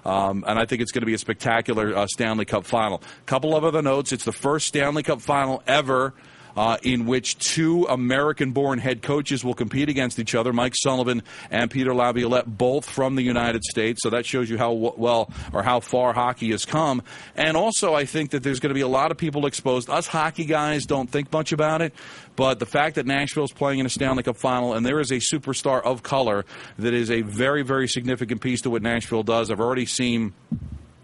Um, 0.06 0.44
and 0.46 0.58
I 0.58 0.66
think 0.66 0.82
it's 0.82 0.92
going 0.92 1.02
to 1.02 1.06
be 1.06 1.14
a 1.14 1.18
spectacular 1.18 1.94
uh, 1.94 2.06
Stanley 2.06 2.44
Cup 2.44 2.64
final. 2.64 3.02
Couple 3.26 3.56
of 3.56 3.64
other 3.64 3.82
notes. 3.82 4.12
It's 4.12 4.24
the 4.24 4.32
first 4.32 4.68
Stanley 4.68 5.02
Cup 5.02 5.20
final 5.20 5.62
ever 5.66 6.14
uh, 6.56 6.78
in 6.82 7.06
which 7.06 7.38
two 7.38 7.84
American 7.84 8.52
born 8.52 8.78
head 8.78 9.02
coaches 9.02 9.44
will 9.44 9.54
compete 9.54 9.88
against 9.88 10.18
each 10.18 10.34
other 10.34 10.52
Mike 10.52 10.74
Sullivan 10.76 11.22
and 11.50 11.70
Peter 11.70 11.94
Laviolette, 11.94 12.46
both 12.46 12.88
from 12.88 13.16
the 13.16 13.22
United 13.22 13.62
States. 13.64 14.02
So 14.02 14.10
that 14.10 14.26
shows 14.26 14.48
you 14.48 14.58
how 14.58 14.72
well 14.72 15.30
or 15.52 15.62
how 15.62 15.80
far 15.80 16.12
hockey 16.12 16.50
has 16.50 16.64
come. 16.64 17.02
And 17.34 17.56
also, 17.56 17.94
I 17.94 18.04
think 18.04 18.30
that 18.30 18.42
there's 18.42 18.60
going 18.60 18.70
to 18.70 18.74
be 18.74 18.80
a 18.80 18.88
lot 18.88 19.10
of 19.10 19.16
people 19.16 19.46
exposed. 19.46 19.90
Us 19.90 20.06
hockey 20.06 20.44
guys 20.44 20.86
don't 20.86 21.10
think 21.10 21.32
much 21.32 21.52
about 21.52 21.82
it, 21.82 21.94
but 22.36 22.58
the 22.58 22.66
fact 22.66 22.96
that 22.96 23.06
Nashville's 23.06 23.52
playing 23.52 23.78
in 23.78 23.86
a 23.86 23.90
Stanley 23.90 24.22
Cup 24.22 24.36
final 24.36 24.74
and 24.74 24.84
there 24.84 25.00
is 25.00 25.10
a 25.10 25.16
superstar 25.16 25.82
of 25.82 26.02
color 26.02 26.44
that 26.78 26.94
is 26.94 27.10
a 27.10 27.22
very, 27.22 27.62
very 27.62 27.88
significant 27.88 28.40
piece 28.40 28.62
to 28.62 28.70
what 28.70 28.82
Nashville 28.82 29.22
does. 29.22 29.50
I've 29.50 29.60
already 29.60 29.86
seen 29.86 30.34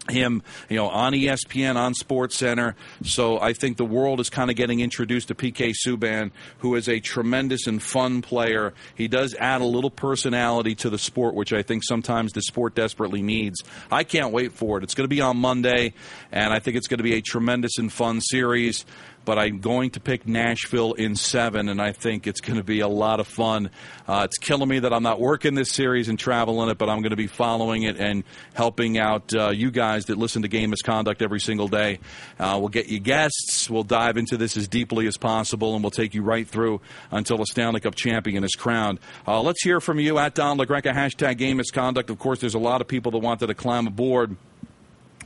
him, 0.09 0.43
you 0.69 0.75
know, 0.75 0.89
on 0.89 1.13
ESPN, 1.13 1.75
on 1.75 1.93
Sports 1.93 2.35
Center. 2.35 2.75
So 3.03 3.39
I 3.39 3.53
think 3.53 3.77
the 3.77 3.85
world 3.85 4.19
is 4.19 4.29
kind 4.29 4.49
of 4.49 4.55
getting 4.55 4.81
introduced 4.81 5.29
to 5.29 5.35
PK 5.35 5.73
Subban, 5.85 6.31
who 6.59 6.75
is 6.75 6.89
a 6.89 6.99
tremendous 6.99 7.67
and 7.67 7.81
fun 7.81 8.21
player. 8.21 8.73
He 8.95 9.07
does 9.07 9.35
add 9.39 9.61
a 9.61 9.65
little 9.65 9.89
personality 9.89 10.75
to 10.75 10.89
the 10.89 10.97
sport, 10.97 11.35
which 11.35 11.53
I 11.53 11.61
think 11.61 11.83
sometimes 11.85 12.33
the 12.33 12.41
sport 12.41 12.75
desperately 12.75 13.21
needs. 13.21 13.61
I 13.91 14.03
can't 14.03 14.33
wait 14.33 14.53
for 14.53 14.77
it. 14.77 14.83
It's 14.83 14.93
going 14.93 15.05
to 15.05 15.15
be 15.15 15.21
on 15.21 15.37
Monday, 15.37 15.93
and 16.31 16.53
I 16.53 16.59
think 16.59 16.75
it's 16.77 16.87
going 16.87 16.97
to 16.97 17.03
be 17.03 17.15
a 17.15 17.21
tremendous 17.21 17.77
and 17.77 17.91
fun 17.91 18.19
series 18.21 18.85
but 19.25 19.39
I'm 19.39 19.59
going 19.59 19.91
to 19.91 19.99
pick 19.99 20.27
Nashville 20.27 20.93
in 20.93 21.15
seven, 21.15 21.69
and 21.69 21.81
I 21.81 21.91
think 21.91 22.27
it's 22.27 22.41
going 22.41 22.57
to 22.57 22.63
be 22.63 22.81
a 22.81 22.87
lot 22.87 23.19
of 23.19 23.27
fun. 23.27 23.69
Uh, 24.07 24.23
it's 24.25 24.37
killing 24.37 24.67
me 24.67 24.79
that 24.79 24.93
I'm 24.93 25.03
not 25.03 25.19
working 25.19 25.55
this 25.55 25.71
series 25.71 26.09
and 26.09 26.19
traveling 26.19 26.69
it, 26.69 26.77
but 26.77 26.89
I'm 26.89 27.01
going 27.01 27.11
to 27.11 27.15
be 27.15 27.27
following 27.27 27.83
it 27.83 27.97
and 27.97 28.23
helping 28.53 28.97
out 28.97 29.33
uh, 29.33 29.49
you 29.49 29.71
guys 29.71 30.05
that 30.05 30.17
listen 30.17 30.41
to 30.41 30.47
Game 30.47 30.71
Misconduct 30.71 31.21
every 31.21 31.39
single 31.39 31.67
day. 31.67 31.99
Uh, 32.39 32.57
we'll 32.59 32.69
get 32.69 32.87
you 32.87 32.99
guests. 32.99 33.69
We'll 33.69 33.83
dive 33.83 34.17
into 34.17 34.37
this 34.37 34.57
as 34.57 34.67
deeply 34.67 35.07
as 35.07 35.17
possible, 35.17 35.75
and 35.75 35.83
we'll 35.83 35.91
take 35.91 36.13
you 36.13 36.21
right 36.23 36.47
through 36.47 36.81
until 37.11 37.37
the 37.37 37.45
Stanley 37.45 37.79
Cup 37.79 37.95
champion 37.95 38.43
is 38.43 38.55
crowned. 38.55 38.99
Uh, 39.27 39.41
let's 39.41 39.63
hear 39.63 39.79
from 39.79 39.99
you 39.99 40.17
at 40.17 40.35
Don 40.35 40.57
LaGreca, 40.57 40.93
hashtag 40.93 41.37
Game 41.37 41.57
Misconduct. 41.57 42.09
Of 42.09 42.19
course, 42.19 42.39
there's 42.39 42.55
a 42.55 42.59
lot 42.59 42.81
of 42.81 42.87
people 42.87 43.11
that 43.13 43.19
wanted 43.19 43.47
to 43.47 43.53
climb 43.53 43.87
aboard 43.87 44.35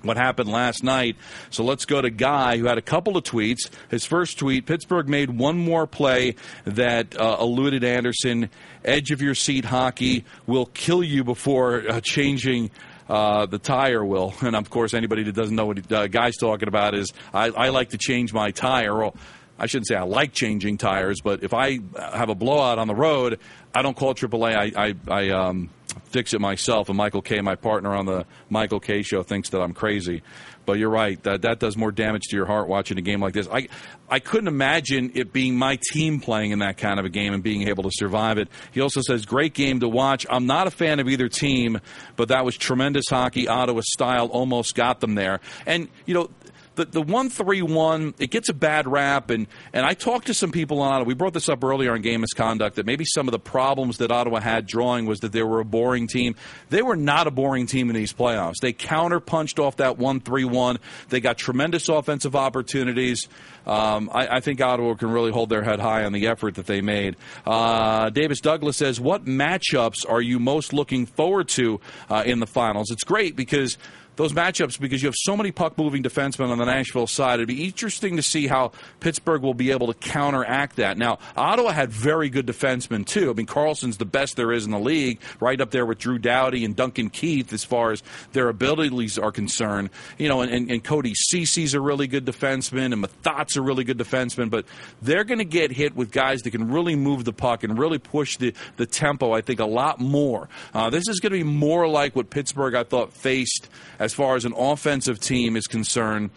what 0.03 0.17
happened 0.17 0.49
last 0.49 0.83
night. 0.83 1.15
So 1.49 1.63
let's 1.63 1.85
go 1.85 2.01
to 2.01 2.09
Guy, 2.09 2.57
who 2.57 2.65
had 2.65 2.77
a 2.77 2.81
couple 2.81 3.17
of 3.17 3.23
tweets. 3.23 3.69
His 3.89 4.05
first 4.05 4.39
tweet 4.39 4.65
Pittsburgh 4.65 5.07
made 5.07 5.29
one 5.29 5.57
more 5.57 5.87
play 5.87 6.35
that 6.65 7.19
uh, 7.19 7.37
eluded 7.39 7.83
Anderson. 7.83 8.49
Edge 8.83 9.11
of 9.11 9.21
your 9.21 9.35
seat 9.35 9.65
hockey 9.65 10.25
will 10.45 10.67
kill 10.67 11.03
you 11.03 11.23
before 11.23 11.83
uh, 11.89 12.01
changing. 12.01 12.71
Uh, 13.09 13.45
the 13.45 13.57
tire 13.57 14.03
will, 14.03 14.33
and 14.41 14.53
of 14.53 14.69
course, 14.69 14.93
anybody 14.93 15.23
that 15.23 15.33
doesn't 15.33 15.55
know 15.55 15.65
what 15.65 15.89
uh, 15.93 16.07
Guy's 16.07 16.35
talking 16.35 16.67
about 16.67 16.93
is 16.93 17.13
I, 17.33 17.51
I 17.51 17.69
like 17.69 17.91
to 17.91 17.97
change 17.97 18.33
my 18.33 18.51
tire. 18.51 18.97
Well, 18.97 19.15
I 19.59 19.65
shouldn't 19.65 19.87
say 19.87 19.95
I 19.95 20.03
like 20.03 20.33
changing 20.33 20.77
tires, 20.77 21.21
but 21.23 21.43
if 21.43 21.53
I 21.53 21.79
have 21.97 22.29
a 22.29 22.35
blowout 22.35 22.79
on 22.79 22.87
the 22.87 22.95
road, 22.95 23.39
I 23.73 23.81
don't 23.81 23.95
call 23.95 24.13
AAA. 24.13 24.75
I, 24.75 24.87
I, 24.87 24.95
I 25.07 25.29
um, 25.29 25.69
fix 26.05 26.33
it 26.33 26.41
myself. 26.41 26.89
And 26.89 26.97
Michael 26.97 27.21
Kay, 27.21 27.41
my 27.41 27.55
partner 27.55 27.95
on 27.95 28.05
the 28.05 28.25
Michael 28.49 28.79
Kay 28.79 29.01
show, 29.01 29.23
thinks 29.23 29.49
that 29.49 29.61
I'm 29.61 29.73
crazy. 29.73 30.21
But 30.65 30.79
you're 30.79 30.89
right. 30.89 31.21
That 31.23 31.43
that 31.43 31.59
does 31.59 31.77
more 31.77 31.91
damage 31.93 32.23
to 32.29 32.35
your 32.35 32.45
heart 32.45 32.67
watching 32.67 32.97
a 32.97 33.01
game 33.01 33.21
like 33.21 33.33
this. 33.33 33.47
I 33.49 33.69
I 34.09 34.19
couldn't 34.19 34.49
imagine 34.49 35.11
it 35.15 35.31
being 35.31 35.57
my 35.57 35.79
team 35.93 36.19
playing 36.19 36.51
in 36.51 36.59
that 36.59 36.77
kind 36.77 36.99
of 36.99 37.05
a 37.05 37.09
game 37.09 37.33
and 37.33 37.41
being 37.41 37.69
able 37.69 37.83
to 37.83 37.91
survive 37.93 38.37
it. 38.37 38.49
He 38.73 38.81
also 38.81 39.01
says, 39.01 39.25
"Great 39.25 39.53
game 39.53 39.79
to 39.79 39.87
watch. 39.87 40.25
I'm 40.29 40.45
not 40.45 40.67
a 40.67 40.71
fan 40.71 40.99
of 40.99 41.07
either 41.07 41.29
team, 41.29 41.79
but 42.17 42.27
that 42.27 42.43
was 42.43 42.57
tremendous 42.57 43.05
hockey. 43.09 43.47
Ottawa 43.47 43.81
style 43.81 44.27
almost 44.27 44.75
got 44.75 44.99
them 44.99 45.15
there." 45.15 45.39
And 45.65 45.87
you 46.05 46.13
know, 46.13 46.29
the 46.77 46.86
the 46.86 47.01
one 47.01 47.29
three 47.29 47.62
one 47.62 48.13
it 48.19 48.31
gets 48.31 48.48
a 48.48 48.53
bad 48.53 48.88
rap 48.88 49.29
and 49.29 49.48
and 49.74 49.86
I 49.86 49.93
talked 49.93 50.27
to 50.27 50.34
some 50.34 50.51
people 50.51 50.79
on 50.79 50.93
Ottawa. 50.93 51.07
We 51.07 51.13
brought 51.13 51.34
this 51.34 51.50
up 51.50 51.63
earlier 51.63 51.93
on 51.93 52.01
game 52.01 52.22
misconduct 52.22 52.77
that 52.77 52.86
maybe 52.86 53.03
some 53.05 53.27
of 53.27 53.34
the 53.34 53.39
problems 53.39 53.98
that 53.98 54.12
Ottawa 54.12 54.39
had 54.39 54.65
drawing 54.65 55.05
was 55.05 55.19
that 55.19 55.34
they 55.34 55.43
were 55.43 55.60
a 55.60 55.65
boring 55.65 56.07
team. 56.07 56.36
They 56.69 56.81
were 56.81 56.96
not 56.96 57.27
a 57.27 57.31
boring 57.31 57.65
team 57.67 57.89
in 57.89 57.96
these 57.96 58.13
playoffs. 58.13 58.55
They 58.62 58.72
counterpunched 58.72 59.60
off 59.60 59.77
that 59.77 59.98
one 59.98 60.22
three 60.22 60.46
one. 60.46 60.79
They 61.10 61.19
got 61.19 61.38
tremendous 61.38 61.89
offensive 61.89 62.36
opportunities. 62.36 63.27
Um, 63.65 64.10
I, 64.13 64.38
I, 64.38 64.39
think 64.39 64.62
Ottawa 64.62 64.93
can 64.93 65.12
really 65.12 65.31
hold 65.31 65.50
their 65.50 65.62
head 65.62 65.81
high 65.81 66.05
on 66.05 66.13
the 66.13 66.27
effort 66.27 66.55
that 66.55 66.67
they 66.67 66.79
made. 66.79 67.17
Uh, 67.46 68.10
Davis 68.10 68.39
Douglas 68.39 68.77
says, 68.77 68.98
"What 68.98 69.25
matchups 69.25 70.10
are 70.10 70.22
you 70.22 70.39
most 70.39 70.72
looking 70.72 71.05
forward 71.05 71.50
to 71.50 71.81
uh, 72.10 72.24
in 72.25 72.39
the 72.39 72.48
finals?" 72.48 72.91
It's 72.91 73.03
great 73.03 73.36
because 73.36 73.77
those 74.17 74.33
matchups 74.33 74.79
because 74.79 75.01
you 75.01 75.07
have 75.07 75.15
so 75.15 75.38
many 75.38 75.51
puck 75.51 75.77
moving 75.77 76.03
defensemen 76.03 76.50
on 76.50 76.57
the 76.57 76.65
Nashville 76.65 77.07
side. 77.07 77.36
It'd 77.36 77.47
be 77.47 77.63
interesting 77.63 78.17
to 78.17 78.21
see 78.21 78.47
how 78.47 78.71
Pittsburgh 79.00 79.43
will 79.43 79.53
be 79.53 79.71
able 79.71 79.88
to 79.88 79.93
counteract 79.93 80.75
that. 80.77 80.97
Now, 80.97 81.19
Ottawa 81.38 81.71
had 81.71 81.91
very 81.91 82.29
good 82.29 82.45
defensemen 82.45 83.05
too. 83.05 83.29
I 83.29 83.33
mean, 83.33 83.45
Karlsson's 83.45 83.97
the 83.97 84.05
best 84.05 84.36
there 84.36 84.51
is 84.51 84.65
in 84.65 84.71
the 84.71 84.79
league, 84.79 85.19
right 85.39 85.62
up 85.62 85.71
there 85.71 85.86
with 85.86 86.00
Drew 86.00 86.17
Doughty 86.17 86.65
and 86.65 86.75
Duncan 86.75 87.09
Keith 87.09 87.53
as 87.53 87.63
far 87.63 87.91
as 87.91 88.03
their 88.33 88.50
abilities 88.50 89.17
are 89.19 89.31
concerned. 89.31 89.91
You 90.17 90.27
know, 90.27 90.41
and, 90.41 90.51
and, 90.51 90.71
and 90.71 90.83
Cody 90.83 91.13
Ceci's 91.15 91.75
a 91.75 91.79
really 91.79 92.07
good 92.07 92.25
defenseman, 92.25 92.93
and 92.93 93.01
Methot's 93.01 93.55
a 93.55 93.62
really 93.62 93.83
good 93.83 94.00
defenseman, 94.00 94.50
but 94.50 94.65
they're 95.01 95.24
going 95.24 95.39
to 95.39 95.45
get 95.45 95.71
hit 95.71 95.95
with 95.95 96.12
guys 96.12 96.41
that 96.41 96.51
can 96.51 96.71
really 96.71 96.95
move 96.95 97.24
the 97.24 97.33
puck 97.33 97.63
and 97.63 97.77
really 97.77 98.00
push 98.00 98.38
the, 98.38 98.53
the 98.77 98.88
tempo, 98.88 99.31
I 99.31 99.41
think, 99.41 99.59
a 99.59 99.65
lot 99.65 100.00
more. 100.00 100.50
Uh, 100.74 100.89
this 100.89 101.07
is 101.07 101.19
going 101.19 101.31
to 101.33 101.38
be 101.38 101.43
more 101.43 101.88
like 101.88 102.15
what 102.15 102.31
Pittsburgh, 102.31 102.74
I 102.74 102.83
thought, 102.83 103.13
faced 103.13 103.69
as 104.00 104.06
far 104.13 104.35
as 104.35 104.45
an 104.45 104.53
offensive 104.53 105.19
team 105.19 105.55
is 105.55 105.67
concerned 105.67 106.29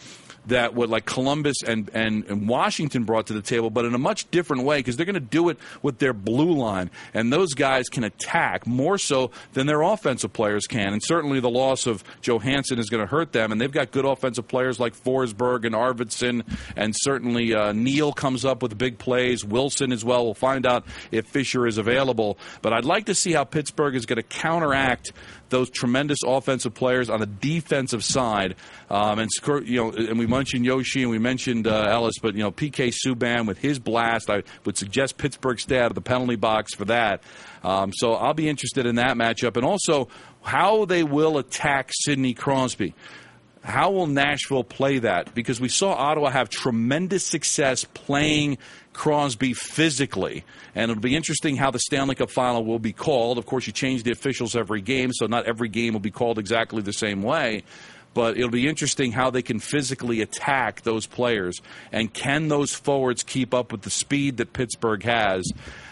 that 0.46 0.74
what 0.74 0.88
like 0.88 1.06
Columbus 1.06 1.62
and, 1.62 1.90
and, 1.94 2.24
and 2.24 2.48
Washington 2.48 3.04
brought 3.04 3.26
to 3.28 3.32
the 3.32 3.42
table, 3.42 3.70
but 3.70 3.84
in 3.84 3.94
a 3.94 3.98
much 3.98 4.30
different 4.30 4.64
way 4.64 4.78
because 4.78 4.96
they're 4.96 5.06
going 5.06 5.14
to 5.14 5.20
do 5.20 5.48
it 5.48 5.58
with 5.82 5.98
their 5.98 6.12
blue 6.12 6.52
line. 6.52 6.90
And 7.14 7.32
those 7.32 7.54
guys 7.54 7.88
can 7.88 8.04
attack 8.04 8.66
more 8.66 8.98
so 8.98 9.30
than 9.52 9.66
their 9.66 9.82
offensive 9.82 10.32
players 10.32 10.66
can. 10.66 10.92
And 10.92 11.02
certainly 11.04 11.40
the 11.40 11.50
loss 11.50 11.86
of 11.86 12.02
Johansen 12.22 12.78
is 12.78 12.88
going 12.88 13.02
to 13.02 13.06
hurt 13.06 13.32
them. 13.32 13.52
And 13.52 13.60
they've 13.60 13.70
got 13.70 13.90
good 13.90 14.04
offensive 14.04 14.48
players 14.48 14.80
like 14.80 14.94
Forsberg 14.94 15.64
and 15.64 15.74
Arvidsson. 15.74 16.44
And 16.76 16.94
certainly 16.96 17.54
uh, 17.54 17.72
Neal 17.72 18.12
comes 18.12 18.44
up 18.44 18.62
with 18.62 18.76
big 18.76 18.98
plays. 18.98 19.44
Wilson 19.44 19.92
as 19.92 20.04
well. 20.04 20.24
We'll 20.24 20.34
find 20.34 20.66
out 20.66 20.84
if 21.10 21.26
Fisher 21.26 21.66
is 21.66 21.78
available. 21.78 22.38
But 22.62 22.72
I'd 22.72 22.84
like 22.84 23.06
to 23.06 23.14
see 23.14 23.32
how 23.32 23.44
Pittsburgh 23.44 23.94
is 23.94 24.06
going 24.06 24.16
to 24.16 24.22
counteract 24.22 25.12
those 25.50 25.68
tremendous 25.68 26.18
offensive 26.24 26.74
players 26.74 27.10
on 27.10 27.20
the 27.20 27.26
defensive 27.26 28.02
side. 28.02 28.54
Um, 28.88 29.18
and 29.18 29.30
you 29.66 29.76
know, 29.76 29.90
and 29.90 30.18
we 30.18 30.26
mentioned 30.40 30.64
Josi 30.64 31.02
and 31.02 31.10
we 31.10 31.18
mentioned 31.18 31.66
uh, 31.66 31.86
Ellis, 31.90 32.18
but 32.18 32.34
you 32.34 32.42
know, 32.42 32.50
PK 32.50 32.94
Subban 32.94 33.46
with 33.46 33.58
his 33.58 33.78
blast, 33.78 34.30
I 34.30 34.42
would 34.64 34.78
suggest 34.78 35.18
Pittsburgh 35.18 35.60
stay 35.60 35.78
out 35.78 35.90
of 35.90 35.94
the 35.94 36.00
penalty 36.00 36.36
box 36.36 36.74
for 36.74 36.86
that. 36.86 37.22
Um, 37.62 37.92
so 37.92 38.14
I'll 38.14 38.32
be 38.32 38.48
interested 38.48 38.86
in 38.86 38.94
that 38.94 39.18
matchup, 39.18 39.58
and 39.58 39.66
also 39.66 40.08
how 40.40 40.86
they 40.86 41.02
will 41.02 41.36
attack 41.36 41.90
Sidney 41.92 42.32
Crosby. 42.32 42.94
How 43.62 43.90
will 43.90 44.06
Nashville 44.06 44.64
play 44.64 45.00
that? 45.00 45.34
Because 45.34 45.60
we 45.60 45.68
saw 45.68 45.92
Ottawa 45.92 46.30
have 46.30 46.48
tremendous 46.48 47.26
success 47.26 47.84
playing 47.84 48.56
Crosby 48.94 49.52
physically. 49.52 50.44
And 50.74 50.90
it'll 50.90 51.02
be 51.02 51.14
interesting 51.14 51.56
how 51.56 51.70
the 51.70 51.78
Stanley 51.80 52.14
Cup 52.14 52.30
final 52.30 52.64
will 52.64 52.78
be 52.78 52.94
called. 52.94 53.36
Of 53.36 53.44
course, 53.44 53.66
you 53.66 53.74
change 53.74 54.04
the 54.04 54.12
officials 54.12 54.56
every 54.56 54.80
game, 54.80 55.12
so 55.12 55.26
not 55.26 55.44
every 55.44 55.68
game 55.68 55.92
will 55.92 56.00
be 56.00 56.10
called 56.10 56.38
exactly 56.38 56.80
the 56.80 56.94
same 56.94 57.22
way. 57.22 57.64
But 58.12 58.36
it'll 58.36 58.50
be 58.50 58.68
interesting 58.68 59.12
how 59.12 59.30
they 59.30 59.42
can 59.42 59.60
physically 59.60 60.20
attack 60.20 60.82
those 60.82 61.06
players. 61.06 61.60
And 61.92 62.12
can 62.12 62.48
those 62.48 62.74
forwards 62.74 63.22
keep 63.22 63.54
up 63.54 63.70
with 63.70 63.82
the 63.82 63.90
speed 63.90 64.38
that 64.38 64.52
Pittsburgh 64.52 65.02
has? 65.04 65.50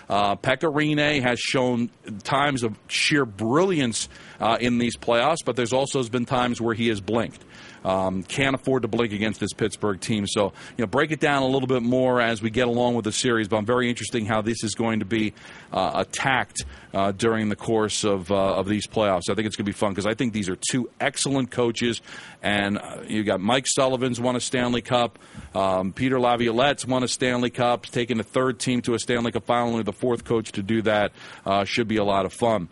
Uh, 0.08 0.37
Pekka 0.37 0.72
Rinne 0.72 1.22
has 1.22 1.38
shown 1.38 1.90
times 2.25 2.62
of 2.62 2.76
sheer 2.88 3.25
brilliance 3.25 4.08
uh, 4.40 4.56
in 4.60 4.78
these 4.78 4.96
playoffs, 4.96 5.44
but 5.44 5.54
there's 5.54 5.72
also 5.72 6.02
been 6.08 6.25
times 6.25 6.60
where 6.60 6.75
he 6.75 6.88
has 6.88 7.00
blinked. 7.00 7.44
Um, 7.85 8.23
can't 8.23 8.54
afford 8.54 8.82
to 8.82 8.88
blink 8.88 9.12
against 9.12 9.40
this 9.40 9.52
Pittsburgh 9.52 10.00
team. 10.00 10.26
So, 10.26 10.52
you 10.76 10.82
know, 10.82 10.87
break 10.87 11.11
it 11.11 11.20
down 11.20 11.42
a 11.42 11.47
little 11.47 11.66
bit 11.66 11.82
more 11.82 12.20
as 12.20 12.42
we 12.42 12.50
get 12.50 12.68
along 12.68 12.94
with 12.94 13.04
the 13.04 13.12
series. 13.12 13.49
But 13.49 13.58
I'm 13.58 13.66
very 13.66 13.88
interested 13.88 14.18
in 14.18 14.26
how 14.26 14.42
this 14.42 14.64
is 14.64 14.75
going 14.75 15.00
to 15.00 15.04
be 15.04 15.35
uh, 15.73 15.92
attacked 15.94 16.64
uh, 16.94 17.12
during 17.12 17.49
the 17.49 17.56
course 17.56 18.04
of, 18.04 18.30
uh, 18.30 18.56
of 18.56 18.68
these 18.68 18.87
playoffs. 18.87 19.30
I 19.30 19.35
think 19.35 19.47
it's 19.47 19.56
going 19.56 19.66
to 19.66 19.70
be 19.70 19.73
fun 19.73 19.92
because 19.92 20.06
I 20.06 20.14
think 20.14 20.32
these 20.32 20.49
are 20.49 20.56
two 20.56 20.90
excellent 21.00 21.50
coaches. 21.50 22.00
And 22.42 22.78
uh, 22.78 23.02
you 23.06 23.25
got 23.25 23.40
Mike 23.40 23.66
Sullivan's 23.66 24.20
won 24.20 24.37
a 24.37 24.40
Stanley 24.40 24.82
Cup. 24.82 25.18
Um, 25.54 25.92
Peter 25.92 26.18
Laviolette's 26.18 26.87
won 26.87 27.02
a 27.02 27.08
Stanley 27.08 27.50
Cup, 27.50 27.87
taking 27.87 28.16
the 28.16 28.25
third 28.25 28.58
team 28.58 28.80
to 28.82 28.94
a 28.94 28.99
Stanley 28.99 29.32
Cup 29.32 29.44
final. 29.44 29.70
Only 29.70 29.82
the 29.82 29.92
fourth 29.92 30.25
coach 30.25 30.52
to 30.52 30.62
do 30.62 30.82
that 30.82 31.12
uh, 31.44 31.64
should 31.64 31.88
be 31.88 31.97
a 31.97 32.04
lot 32.04 32.25
of 32.25 32.32
fun. 32.32 32.68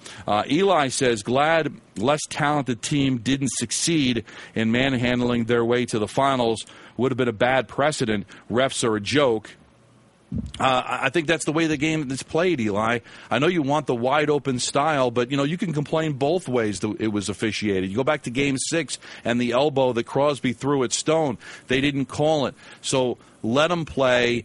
Eli 0.48 0.88
says, 0.88 1.22
glad 1.22 1.74
less 1.98 2.20
talented 2.28 2.82
team 2.82 3.18
didn't 3.18 3.50
succeed 3.52 4.24
in 4.54 4.70
manhandling 4.96 5.44
their 5.44 5.64
way 5.64 5.86
to 5.86 5.98
the 5.98 6.08
finals. 6.08 6.66
Would 6.96 7.12
have 7.12 7.18
been 7.18 7.28
a 7.28 7.32
bad 7.32 7.68
precedent. 7.68 8.26
Refs 8.50 8.82
are 8.84 8.96
a 8.96 9.00
joke. 9.00 9.50
Uh, 10.58 10.82
I 10.84 11.10
think 11.10 11.28
that's 11.28 11.44
the 11.44 11.52
way 11.52 11.68
the 11.68 11.76
game 11.76 12.10
is 12.10 12.22
played, 12.24 12.60
Eli. 12.60 12.98
I 13.30 13.38
know 13.38 13.46
you 13.46 13.62
want 13.62 13.86
the 13.86 13.94
wide 13.94 14.28
open 14.28 14.58
style, 14.58 15.12
but 15.12 15.30
you 15.30 15.36
know 15.36 15.44
you 15.44 15.56
can 15.56 15.72
complain 15.72 16.14
both 16.14 16.48
ways 16.48 16.80
that 16.80 17.00
it 17.00 17.08
was 17.08 17.28
officiated. 17.28 17.90
You 17.90 17.96
go 17.96 18.04
back 18.04 18.22
to 18.22 18.30
Game 18.30 18.56
Six 18.58 18.98
and 19.24 19.40
the 19.40 19.52
elbow 19.52 19.92
that 19.92 20.04
Crosby 20.04 20.52
threw 20.52 20.82
at 20.82 20.92
Stone; 20.92 21.38
they 21.68 21.80
didn't 21.80 22.06
call 22.06 22.46
it. 22.46 22.56
So 22.80 23.18
let 23.44 23.68
them 23.68 23.84
play. 23.84 24.44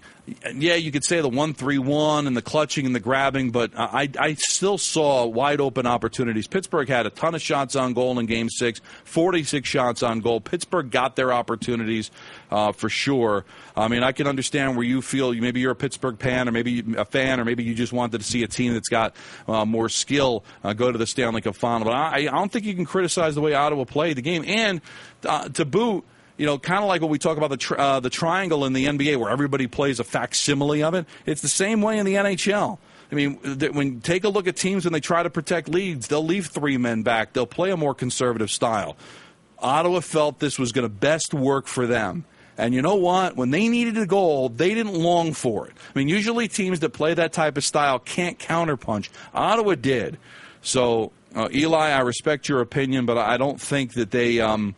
Yeah, 0.54 0.76
you 0.76 0.92
could 0.92 1.04
say 1.04 1.22
the 1.22 1.30
one 1.30 1.54
three 1.54 1.78
one 1.78 2.28
and 2.28 2.36
the 2.36 2.42
clutching 2.42 2.86
and 2.86 2.96
the 2.96 3.00
grabbing, 3.00 3.52
but 3.52 3.72
I 3.76 4.10
I 4.20 4.34
still 4.36 4.78
saw 4.78 5.26
wide 5.26 5.62
open 5.62 5.86
opportunities. 5.86 6.48
Pittsburgh 6.48 6.88
had 6.88 7.06
a 7.06 7.10
ton 7.10 7.36
of 7.36 7.42
shots 7.42 7.76
on 7.76 7.94
goal 7.94 8.20
in 8.20 8.26
Game 8.26 8.50
Six, 8.50 8.82
forty 9.04 9.44
six 9.44 9.68
shots 9.68 10.04
on 10.04 10.20
goal. 10.20 10.42
Pittsburgh 10.42 10.90
got 10.90 11.16
their 11.16 11.34
opportunities 11.34 12.12
uh, 12.52 12.72
for 12.72 12.90
sure. 12.90 13.46
I 13.76 13.88
mean, 13.88 14.04
I 14.04 14.12
can 14.12 14.28
understand 14.28 14.76
where 14.76 14.86
you 14.86 15.02
feel 15.02 15.34
maybe 15.34 15.60
you're 15.60 15.72
a 15.72 15.76
Pittsburgh 15.76 16.20
fan, 16.20 16.48
or 16.48 16.52
maybe 16.52 16.84
a 16.98 17.06
fan, 17.06 17.40
or 17.40 17.46
maybe 17.46 17.64
you 17.64 17.74
just 17.74 17.94
wanted 17.94 18.18
to 18.20 18.24
see 18.24 18.44
a 18.44 18.48
team 18.48 18.74
that's 18.74 18.90
got 18.90 19.16
uh, 19.48 19.66
more 19.66 19.90
skill 19.90 20.44
uh, 20.64 20.74
go 20.74 20.92
to 20.92 20.98
the 20.98 21.08
Stanley 21.08 21.42
Cup 21.42 21.56
final. 21.56 21.86
But 21.86 21.94
I, 21.94 22.16
I 22.16 22.22
don't 22.24 22.52
think 22.52 22.66
you 22.66 22.76
can 22.76 22.86
criticize 22.86 23.36
the 23.36 23.42
way 23.42 23.54
Ottawa 23.54 23.86
played 23.86 24.18
the 24.18 24.22
game, 24.22 24.44
and 24.46 24.82
uh, 25.26 25.50
to 25.50 25.66
boot 25.66 26.04
you 26.38 26.46
know, 26.46 26.58
kind 26.58 26.84
of 26.84 26.88
like 26.88 27.02
when 27.02 27.10
we 27.10 27.20
talk 27.20 27.38
about 27.38 27.50
the 27.50 27.58
tri- 27.58 27.78
uh, 27.78 28.00
the 28.00 28.10
triangle 28.10 28.66
in 28.66 28.74
the 28.74 28.86
NBA, 28.86 29.18
where 29.18 29.30
everybody 29.30 29.68
plays 29.68 30.00
a 30.00 30.04
facsimile 30.04 30.84
of 30.84 30.94
it. 30.94 31.06
It's 31.26 31.42
the 31.42 31.48
same 31.48 31.82
way 31.82 31.98
in 31.98 32.06
the 32.06 32.16
NHL. 32.16 32.78
I 33.12 33.16
mean, 33.16 33.36
when 33.74 34.00
take 34.00 34.24
a 34.24 34.30
look 34.30 34.48
at 34.48 34.56
teams 34.56 34.86
when 34.86 34.94
they 34.94 35.02
try 35.02 35.22
to 35.22 35.30
protect 35.30 35.68
leads, 35.68 36.08
they'll 36.08 36.24
leave 36.24 36.48
three 36.48 36.78
men 36.78 37.04
back. 37.04 37.34
They'll 37.34 37.46
play 37.46 37.72
a 37.72 37.78
more 37.78 37.94
conservative 37.94 38.50
style. 38.50 38.96
Ottawa 39.60 40.00
felt 40.00 40.40
this 40.40 40.58
was 40.58 40.72
going 40.72 40.84
to 40.84 40.90
best 40.90 41.34
work 41.34 41.68
for 41.68 41.86
them. 41.86 42.26
And 42.58 42.74
you 42.74 42.82
know 42.82 42.96
what? 42.96 43.36
When 43.36 43.52
they 43.52 43.68
needed 43.70 43.98
a 43.98 44.06
goal, 44.06 44.50
they 44.50 44.74
didn't 44.74 44.94
long 44.94 45.34
for 45.34 45.68
it. 45.68 45.74
I 45.94 46.00
mean, 46.00 46.08
usually 46.08 46.48
teams 46.48 46.80
that 46.82 46.92
play 46.92 47.14
that 47.14 47.34
type 47.34 47.58
of 47.58 47.64
style 47.64 48.00
can't 48.00 48.38
counterpunch. 48.40 49.10
Ottawa 49.34 49.76
did. 49.76 50.18
So, 50.62 51.12
uh, 51.36 51.50
Eli, 51.54 51.90
I 51.90 52.00
respect 52.00 52.48
your 52.48 52.62
opinion, 52.62 53.06
but 53.06 53.18
I 53.18 53.38
don't 53.38 53.60
think 53.60 53.94
that 53.94 54.12
they. 54.12 54.40
Um, 54.40 54.76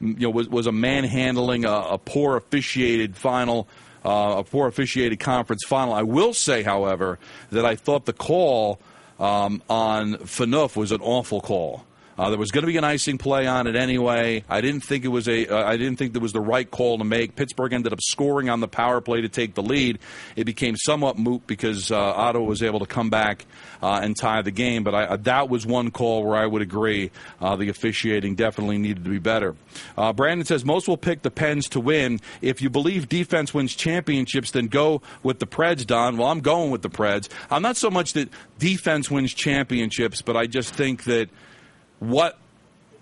you 0.00 0.14
know, 0.18 0.30
was, 0.30 0.48
was 0.48 0.66
a 0.66 0.72
manhandling, 0.72 1.64
a, 1.64 1.72
a 1.72 1.98
poor 1.98 2.36
officiated 2.36 3.16
final, 3.16 3.68
uh, 4.04 4.36
a 4.38 4.44
poor 4.44 4.68
officiated 4.68 5.20
conference 5.20 5.64
final. 5.64 5.92
I 5.92 6.02
will 6.02 6.34
say, 6.34 6.62
however, 6.62 7.18
that 7.50 7.64
I 7.64 7.76
thought 7.76 8.06
the 8.06 8.12
call 8.12 8.80
um, 9.18 9.62
on 9.68 10.14
Phaneuf 10.14 10.76
was 10.76 10.92
an 10.92 11.00
awful 11.00 11.40
call. 11.40 11.84
Uh, 12.18 12.30
there 12.30 12.38
was 12.38 12.50
going 12.50 12.62
to 12.62 12.66
be 12.66 12.76
an 12.76 12.84
icing 12.84 13.16
play 13.16 13.46
on 13.46 13.68
it 13.68 13.76
anyway. 13.76 14.42
I 14.48 14.60
didn't 14.60 14.80
think 14.80 15.04
it 15.04 15.08
was 15.08 15.28
a. 15.28 15.46
Uh, 15.46 15.64
I 15.64 15.76
didn't 15.76 15.96
think 15.96 16.14
that 16.14 16.20
was 16.20 16.32
the 16.32 16.40
right 16.40 16.68
call 16.68 16.98
to 16.98 17.04
make. 17.04 17.36
Pittsburgh 17.36 17.72
ended 17.72 17.92
up 17.92 18.00
scoring 18.02 18.48
on 18.50 18.58
the 18.60 18.66
power 18.66 19.00
play 19.00 19.20
to 19.20 19.28
take 19.28 19.54
the 19.54 19.62
lead. 19.62 20.00
It 20.34 20.44
became 20.44 20.76
somewhat 20.76 21.16
moot 21.16 21.46
because 21.46 21.92
uh, 21.92 21.96
Ottawa 21.96 22.44
was 22.44 22.62
able 22.62 22.80
to 22.80 22.86
come 22.86 23.08
back 23.08 23.46
uh, 23.80 24.00
and 24.02 24.16
tie 24.16 24.42
the 24.42 24.50
game. 24.50 24.82
But 24.82 24.94
I, 24.96 25.04
uh, 25.04 25.16
that 25.18 25.48
was 25.48 25.64
one 25.64 25.92
call 25.92 26.24
where 26.24 26.36
I 26.36 26.46
would 26.46 26.62
agree 26.62 27.12
uh, 27.40 27.54
the 27.54 27.68
officiating 27.68 28.34
definitely 28.34 28.78
needed 28.78 29.04
to 29.04 29.10
be 29.10 29.18
better. 29.20 29.54
Brandon 29.96 30.44
says 30.44 30.64
most 30.64 30.88
will 30.88 30.96
pick 30.96 31.22
the 31.22 31.30
Pens 31.30 31.68
to 31.68 31.80
win. 31.80 32.20
If 32.42 32.60
you 32.60 32.68
believe 32.68 33.08
defense 33.08 33.54
wins 33.54 33.76
championships, 33.76 34.50
then 34.50 34.66
go 34.66 35.02
with 35.22 35.38
the 35.38 35.46
Preds, 35.46 35.86
Don. 35.86 36.16
Well, 36.16 36.28
I'm 36.28 36.40
going 36.40 36.70
with 36.70 36.82
the 36.82 36.90
Preds. 36.90 37.28
I'm 37.50 37.62
not 37.62 37.76
so 37.76 37.90
much 37.90 38.14
that 38.14 38.28
defense 38.58 39.10
wins 39.10 39.34
championships, 39.34 40.22
but 40.22 40.36
I 40.36 40.46
just 40.46 40.74
think 40.74 41.04
that 41.04 41.28
what 42.00 42.38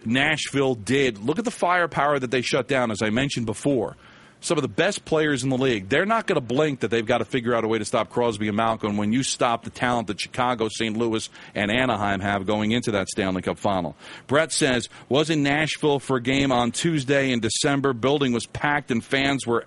Nashville 0.05 0.75
did. 0.75 1.19
Look 1.19 1.39
at 1.39 1.45
the 1.45 1.51
firepower 1.51 2.19
that 2.19 2.31
they 2.31 2.43
shut 2.43 2.69
down, 2.69 2.91
as 2.91 3.03
I 3.03 3.11
mentioned 3.11 3.47
before. 3.47 3.97
Some 4.41 4.59
of 4.59 4.63
the 4.63 4.69
best 4.69 5.05
players 5.05 5.43
in 5.43 5.49
the 5.49 5.57
league. 5.57 5.89
They're 5.89 6.07
not 6.07 6.27
going 6.27 6.37
to 6.37 6.47
blink 6.47 6.81
that 6.81 6.89
they've 6.89 7.07
got 7.07 7.19
to 7.19 7.25
figure 7.25 7.55
out 7.55 7.65
a 7.65 7.69
way 7.69 7.79
to 7.79 7.85
stop 7.85 8.11
Crosby 8.11 8.49
and 8.49 8.57
Malkin 8.57 8.97
when 8.97 9.13
you 9.13 9.23
stop 9.23 9.65
the 9.65 9.71
talent 9.71 10.09
that 10.09 10.21
Chicago, 10.21 10.69
St. 10.69 10.97
Louis, 10.97 11.29
and 11.55 11.71
Anaheim 11.71 12.21
have 12.21 12.47
going 12.47 12.71
into 12.73 12.93
that 12.93 13.09
Stanley 13.09 13.43
Cup 13.43 13.59
final. 13.59 13.97
Brett 14.27 14.53
says, 14.53 14.89
was 15.09 15.31
in 15.31 15.43
Nashville 15.43 15.99
for 15.99 16.19
a 16.19 16.23
game 16.23 16.53
on 16.53 16.71
Tuesday 16.71 17.33
in 17.33 17.41
December. 17.41 17.95
Building 17.95 18.33
was 18.33 18.47
packed 18.47 18.91
and 18.91 19.03
fans 19.03 19.47
were 19.47 19.65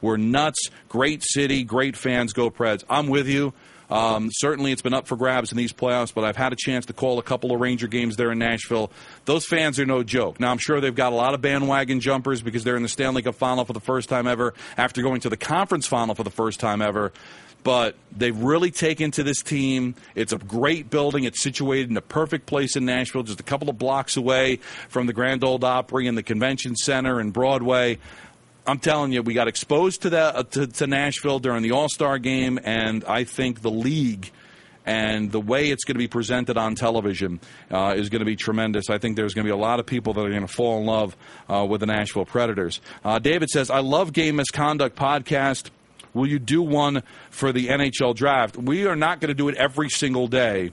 were 0.00 0.18
nuts. 0.18 0.70
Great 0.88 1.22
city, 1.24 1.64
great 1.64 1.96
fans. 1.96 2.32
Go 2.32 2.48
Preds. 2.48 2.84
I'm 2.88 3.08
with 3.08 3.28
you. 3.28 3.52
Um, 3.92 4.30
certainly, 4.32 4.72
it's 4.72 4.82
been 4.82 4.94
up 4.94 5.06
for 5.06 5.16
grabs 5.16 5.52
in 5.52 5.58
these 5.58 5.72
playoffs, 5.72 6.14
but 6.14 6.24
I've 6.24 6.36
had 6.36 6.52
a 6.52 6.56
chance 6.56 6.86
to 6.86 6.92
call 6.92 7.18
a 7.18 7.22
couple 7.22 7.52
of 7.52 7.60
Ranger 7.60 7.88
games 7.88 8.16
there 8.16 8.32
in 8.32 8.38
Nashville. 8.38 8.90
Those 9.26 9.44
fans 9.44 9.78
are 9.78 9.86
no 9.86 10.02
joke. 10.02 10.40
Now, 10.40 10.50
I'm 10.50 10.58
sure 10.58 10.80
they've 10.80 10.94
got 10.94 11.12
a 11.12 11.16
lot 11.16 11.34
of 11.34 11.42
bandwagon 11.42 12.00
jumpers 12.00 12.42
because 12.42 12.64
they're 12.64 12.76
in 12.76 12.82
the 12.82 12.88
Stanley 12.88 13.22
Cup 13.22 13.34
final 13.34 13.64
for 13.64 13.72
the 13.72 13.80
first 13.80 14.08
time 14.08 14.26
ever 14.26 14.54
after 14.76 15.02
going 15.02 15.20
to 15.20 15.28
the 15.28 15.36
conference 15.36 15.86
final 15.86 16.14
for 16.14 16.24
the 16.24 16.30
first 16.30 16.58
time 16.58 16.80
ever 16.80 17.12
but 17.64 17.94
they've 18.16 18.36
really 18.36 18.70
taken 18.70 19.10
to 19.12 19.22
this 19.22 19.42
team. 19.42 19.94
It's 20.14 20.32
a 20.32 20.38
great 20.38 20.90
building. 20.90 21.24
It's 21.24 21.42
situated 21.42 21.90
in 21.90 21.96
a 21.96 22.02
perfect 22.02 22.46
place 22.46 22.76
in 22.76 22.84
Nashville, 22.84 23.22
just 23.22 23.40
a 23.40 23.44
couple 23.44 23.70
of 23.70 23.78
blocks 23.78 24.16
away 24.16 24.56
from 24.88 25.06
the 25.06 25.12
Grand 25.12 25.44
Ole 25.44 25.64
Opry 25.64 26.06
and 26.06 26.18
the 26.18 26.22
Convention 26.22 26.76
Center 26.76 27.20
and 27.20 27.32
Broadway. 27.32 27.98
I'm 28.66 28.78
telling 28.78 29.12
you, 29.12 29.22
we 29.22 29.34
got 29.34 29.48
exposed 29.48 30.02
to 30.02 30.10
that 30.10 30.36
uh, 30.36 30.42
to, 30.44 30.66
to 30.66 30.86
Nashville 30.86 31.40
during 31.40 31.62
the 31.62 31.72
All 31.72 31.88
Star 31.88 32.18
game, 32.18 32.60
and 32.62 33.04
I 33.04 33.24
think 33.24 33.60
the 33.60 33.70
league 33.70 34.30
and 34.86 35.30
the 35.32 35.40
way 35.40 35.70
it's 35.70 35.84
going 35.84 35.94
to 35.94 35.98
be 35.98 36.08
presented 36.08 36.56
on 36.56 36.74
television 36.74 37.40
uh, 37.70 37.94
is 37.96 38.08
going 38.08 38.20
to 38.20 38.26
be 38.26 38.36
tremendous. 38.36 38.90
I 38.90 38.98
think 38.98 39.16
there's 39.16 39.34
going 39.34 39.44
to 39.44 39.48
be 39.48 39.56
a 39.56 39.60
lot 39.60 39.80
of 39.80 39.86
people 39.86 40.12
that 40.14 40.20
are 40.20 40.30
going 40.30 40.46
to 40.46 40.52
fall 40.52 40.78
in 40.78 40.86
love 40.86 41.16
uh, 41.48 41.64
with 41.68 41.80
the 41.80 41.86
Nashville 41.86 42.24
Predators. 42.24 42.80
Uh, 43.04 43.18
David 43.18 43.50
says, 43.50 43.68
"I 43.68 43.80
love 43.80 44.12
game 44.12 44.36
misconduct 44.36 44.96
podcast." 44.96 45.70
Will 46.14 46.26
you 46.26 46.38
do 46.38 46.62
one 46.62 47.02
for 47.30 47.52
the 47.52 47.68
NHL 47.68 48.14
draft? 48.14 48.58
We 48.58 48.86
are 48.86 48.96
not 48.96 49.20
going 49.20 49.28
to 49.28 49.34
do 49.34 49.48
it 49.48 49.56
every 49.56 49.88
single 49.88 50.28
day 50.28 50.72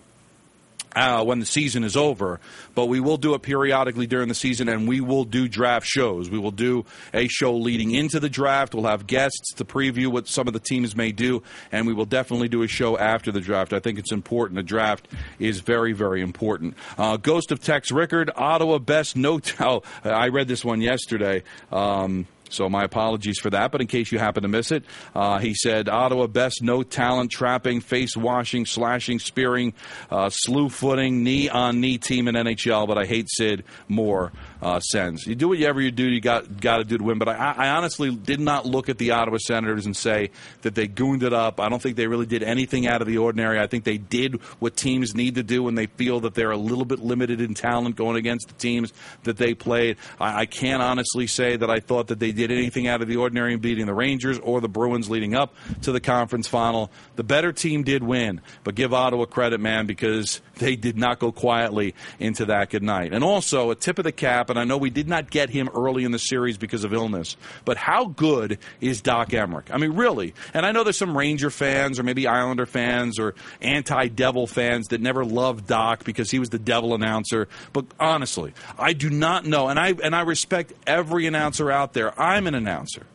uh, 0.95 1.23
when 1.23 1.39
the 1.39 1.45
season 1.45 1.83
is 1.83 1.95
over, 1.95 2.39
but 2.75 2.87
we 2.87 2.99
will 2.99 3.17
do 3.17 3.33
it 3.33 3.41
periodically 3.41 4.07
during 4.07 4.27
the 4.27 4.35
season, 4.35 4.69
and 4.69 4.87
we 4.87 5.01
will 5.01 5.25
do 5.25 5.47
draft 5.47 5.85
shows. 5.85 6.29
We 6.29 6.39
will 6.39 6.51
do 6.51 6.85
a 7.13 7.27
show 7.27 7.55
leading 7.55 7.91
into 7.91 8.19
the 8.19 8.29
draft. 8.29 8.73
We'll 8.73 8.85
have 8.85 9.07
guests 9.07 9.53
to 9.55 9.65
preview 9.65 10.07
what 10.07 10.27
some 10.27 10.47
of 10.47 10.53
the 10.53 10.59
teams 10.59 10.95
may 10.95 11.11
do, 11.11 11.43
and 11.71 11.87
we 11.87 11.93
will 11.93 12.05
definitely 12.05 12.49
do 12.49 12.63
a 12.63 12.67
show 12.67 12.97
after 12.97 13.31
the 13.31 13.41
draft. 13.41 13.73
I 13.73 13.79
think 13.79 13.99
it's 13.99 14.11
important. 14.11 14.55
The 14.55 14.63
draft 14.63 15.07
is 15.37 15.59
very, 15.59 15.93
very 15.93 16.21
important. 16.21 16.75
Uh, 16.97 17.17
Ghost 17.17 17.51
of 17.51 17.61
Tex 17.61 17.91
Rickard, 17.91 18.31
Ottawa 18.35 18.77
best 18.79 19.15
no. 19.15 19.39
Oh, 19.59 19.83
I 20.03 20.29
read 20.29 20.47
this 20.47 20.65
one 20.65 20.81
yesterday. 20.81 21.43
Um, 21.71 22.27
so 22.49 22.69
my 22.69 22.83
apologies 22.83 23.39
for 23.39 23.49
that. 23.49 23.71
But 23.71 23.81
in 23.81 23.87
case 23.87 24.11
you 24.11 24.19
happen 24.19 24.43
to 24.43 24.49
miss 24.49 24.71
it, 24.71 24.83
uh, 25.15 25.39
he 25.39 25.53
said 25.53 25.87
Ottawa 25.87 26.27
best 26.27 26.61
no 26.61 26.83
talent 26.83 27.31
trapping, 27.31 27.81
face 27.81 28.15
washing, 28.17 28.65
slashing, 28.65 29.19
spearing, 29.19 29.73
uh, 30.11 30.29
slew 30.29 30.69
footing, 30.69 31.23
knee 31.23 31.49
on 31.49 31.79
knee 31.79 31.97
team 31.97 32.27
in 32.27 32.35
NHL. 32.35 32.87
But 32.87 32.97
I 32.97 33.05
hate 33.05 33.27
Sid 33.29 33.63
more 33.87 34.31
uh, 34.61 34.79
sends. 34.79 35.25
You 35.25 35.35
do 35.35 35.49
whatever 35.49 35.79
you 35.79 35.91
do, 35.91 36.03
you 36.03 36.19
got 36.19 36.59
got 36.59 36.77
to 36.77 36.83
do 36.83 36.97
to 36.97 37.03
win. 37.03 37.17
But 37.17 37.29
I, 37.29 37.53
I, 37.57 37.69
honestly 37.69 38.13
did 38.13 38.39
not 38.39 38.65
look 38.65 38.89
at 38.89 38.97
the 38.97 39.11
Ottawa 39.11 39.37
Senators 39.37 39.85
and 39.85 39.95
say 39.95 40.31
that 40.63 40.75
they 40.75 40.87
gooned 40.87 41.23
it 41.23 41.33
up. 41.33 41.59
I 41.59 41.69
don't 41.69 41.81
think 41.81 41.95
they 41.95 42.07
really 42.07 42.25
did 42.25 42.43
anything 42.43 42.85
out 42.85 43.01
of 43.01 43.07
the 43.07 43.17
ordinary. 43.17 43.59
I 43.59 43.67
think 43.67 43.85
they 43.85 43.97
did 43.97 44.41
what 44.59 44.75
teams 44.75 45.15
need 45.15 45.35
to 45.35 45.43
do 45.43 45.63
when 45.63 45.75
they 45.75 45.85
feel 45.85 46.19
that 46.21 46.33
they're 46.33 46.51
a 46.51 46.57
little 46.57 46.85
bit 46.85 46.99
limited 46.99 47.39
in 47.39 47.53
talent 47.53 47.95
going 47.95 48.17
against 48.17 48.49
the 48.49 48.53
teams 48.55 48.91
that 49.23 49.37
they 49.37 49.53
played. 49.53 49.97
I, 50.19 50.41
I 50.41 50.45
can't 50.45 50.81
honestly 50.81 51.27
say 51.27 51.55
that 51.55 51.69
I 51.69 51.79
thought 51.79 52.07
that 52.07 52.19
they 52.19 52.33
did 52.33 52.51
anything 52.51 52.87
out 52.87 53.01
of 53.01 53.07
the 53.07 53.15
ordinary 53.15 53.53
in 53.53 53.59
beating 53.59 53.85
the 53.85 53.93
Rangers 53.93 54.39
or 54.39 54.59
the 54.59 54.69
Bruins 54.69 55.09
leading 55.09 55.35
up 55.35 55.53
to 55.83 55.93
the 55.93 56.01
conference 56.01 56.47
final. 56.47 56.91
The 57.15 57.23
better 57.23 57.53
team 57.53 57.83
did 57.83 58.03
win, 58.03 58.41
but 58.65 58.75
give 58.75 58.93
Ottawa 58.93 59.25
credit, 59.25 59.61
man, 59.61 59.85
because 59.85 60.41
they 60.57 60.75
did 60.75 60.97
not 60.97 61.19
go 61.19 61.31
quietly 61.31 61.95
into 62.19 62.45
that 62.45 62.69
good 62.69 62.83
night. 62.83 63.13
And 63.13 63.23
also 63.23 63.71
a 63.71 63.75
tip 63.75 63.97
of 63.97 64.03
the 64.03 64.11
cap 64.11 64.48
and 64.49 64.59
I 64.59 64.63
know 64.63 64.77
we 64.77 64.89
did 64.89 65.07
not 65.07 65.29
get 65.29 65.49
him 65.49 65.69
early 65.75 66.03
in 66.03 66.11
the 66.11 66.19
series 66.19 66.57
because 66.57 66.83
of 66.83 66.93
illness, 66.93 67.37
but 67.65 67.77
how 67.77 68.05
good 68.05 68.59
is 68.81 69.01
Doc 69.01 69.29
Emrick? 69.29 69.71
I 69.71 69.77
mean, 69.77 69.93
really. 69.93 70.33
And 70.53 70.65
I 70.65 70.71
know 70.71 70.83
there's 70.83 70.97
some 70.97 71.17
Ranger 71.17 71.49
fans 71.49 71.99
or 71.99 72.03
maybe 72.03 72.27
Islander 72.27 72.65
fans 72.65 73.19
or 73.19 73.35
anti-Devil 73.61 74.47
fans 74.47 74.87
that 74.89 75.01
never 75.01 75.25
loved 75.25 75.67
Doc 75.67 76.03
because 76.03 76.31
he 76.31 76.39
was 76.39 76.49
the 76.49 76.59
Devil 76.59 76.93
announcer. 76.93 77.47
But 77.73 77.85
honestly, 77.99 78.53
I 78.77 78.93
do 78.93 79.09
not 79.09 79.45
know, 79.45 79.67
and 79.67 79.79
I 79.79 79.93
and 80.03 80.15
I 80.15 80.21
respect 80.21 80.73
every 80.85 81.25
announcer 81.25 81.71
out 81.71 81.93
there. 81.93 82.19
I'm 82.19 82.47
an 82.47 82.55
announcer 82.55 83.05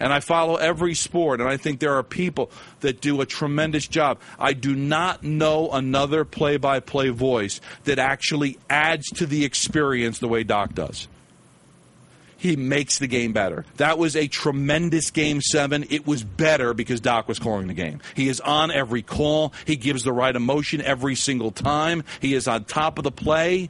and 0.00 0.12
I 0.12 0.20
follow 0.20 0.56
every 0.56 0.94
sport, 0.94 1.40
and 1.40 1.48
I 1.48 1.56
think 1.56 1.78
there 1.78 1.94
are 1.94 2.02
people 2.02 2.50
that 2.80 3.00
do 3.00 3.20
a 3.20 3.26
tremendous 3.26 3.86
job. 3.86 4.18
I 4.38 4.54
do 4.54 4.74
not 4.74 5.22
know 5.22 5.70
another 5.70 6.24
play 6.24 6.56
by 6.56 6.80
play 6.80 7.10
voice 7.10 7.60
that 7.84 7.98
actually 7.98 8.58
adds 8.68 9.06
to 9.10 9.26
the 9.26 9.44
experience 9.44 10.18
the 10.18 10.28
way 10.28 10.42
Doc 10.42 10.74
does. 10.74 11.06
He 12.38 12.56
makes 12.56 12.98
the 12.98 13.06
game 13.06 13.34
better. 13.34 13.66
That 13.76 13.98
was 13.98 14.16
a 14.16 14.26
tremendous 14.26 15.10
game 15.10 15.42
seven. 15.42 15.84
It 15.90 16.06
was 16.06 16.24
better 16.24 16.72
because 16.72 16.98
Doc 16.98 17.28
was 17.28 17.38
calling 17.38 17.66
the 17.66 17.74
game. 17.74 18.00
He 18.14 18.28
is 18.28 18.40
on 18.40 18.70
every 18.70 19.02
call. 19.02 19.52
He 19.66 19.76
gives 19.76 20.04
the 20.04 20.12
right 20.12 20.34
emotion 20.34 20.80
every 20.80 21.16
single 21.16 21.50
time. 21.50 22.02
He 22.18 22.32
is 22.32 22.48
on 22.48 22.64
top 22.64 22.96
of 22.96 23.04
the 23.04 23.12
play. 23.12 23.68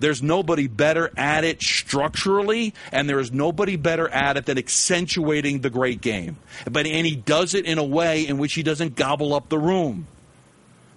There's 0.00 0.22
nobody 0.22 0.66
better 0.66 1.10
at 1.16 1.44
it 1.44 1.62
structurally, 1.62 2.74
and 2.92 3.08
there 3.08 3.20
is 3.20 3.32
nobody 3.32 3.76
better 3.76 4.08
at 4.08 4.36
it 4.36 4.46
than 4.46 4.58
accentuating 4.58 5.60
the 5.60 5.70
great 5.70 6.00
game. 6.00 6.36
But 6.70 6.86
and 6.86 7.06
he 7.06 7.16
does 7.16 7.54
it 7.54 7.64
in 7.64 7.78
a 7.78 7.84
way 7.84 8.26
in 8.26 8.38
which 8.38 8.54
he 8.54 8.62
doesn't 8.62 8.96
gobble 8.96 9.34
up 9.34 9.48
the 9.48 9.58
room. 9.58 10.06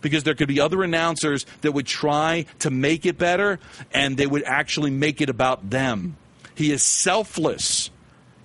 Because 0.02 0.24
there 0.24 0.36
could 0.36 0.48
be 0.48 0.60
other 0.60 0.84
announcers 0.84 1.46
that 1.62 1.72
would 1.72 1.88
try 1.88 2.46
to 2.60 2.70
make 2.70 3.06
it 3.06 3.18
better, 3.18 3.60
and 3.92 4.18
they 4.18 4.28
would 4.28 4.44
actually 4.44 4.92
make 4.92 5.22
it 5.22 5.30
about 5.30 5.70
them. 5.70 6.18
He 6.56 6.72
is 6.72 6.84
selfless 6.84 7.90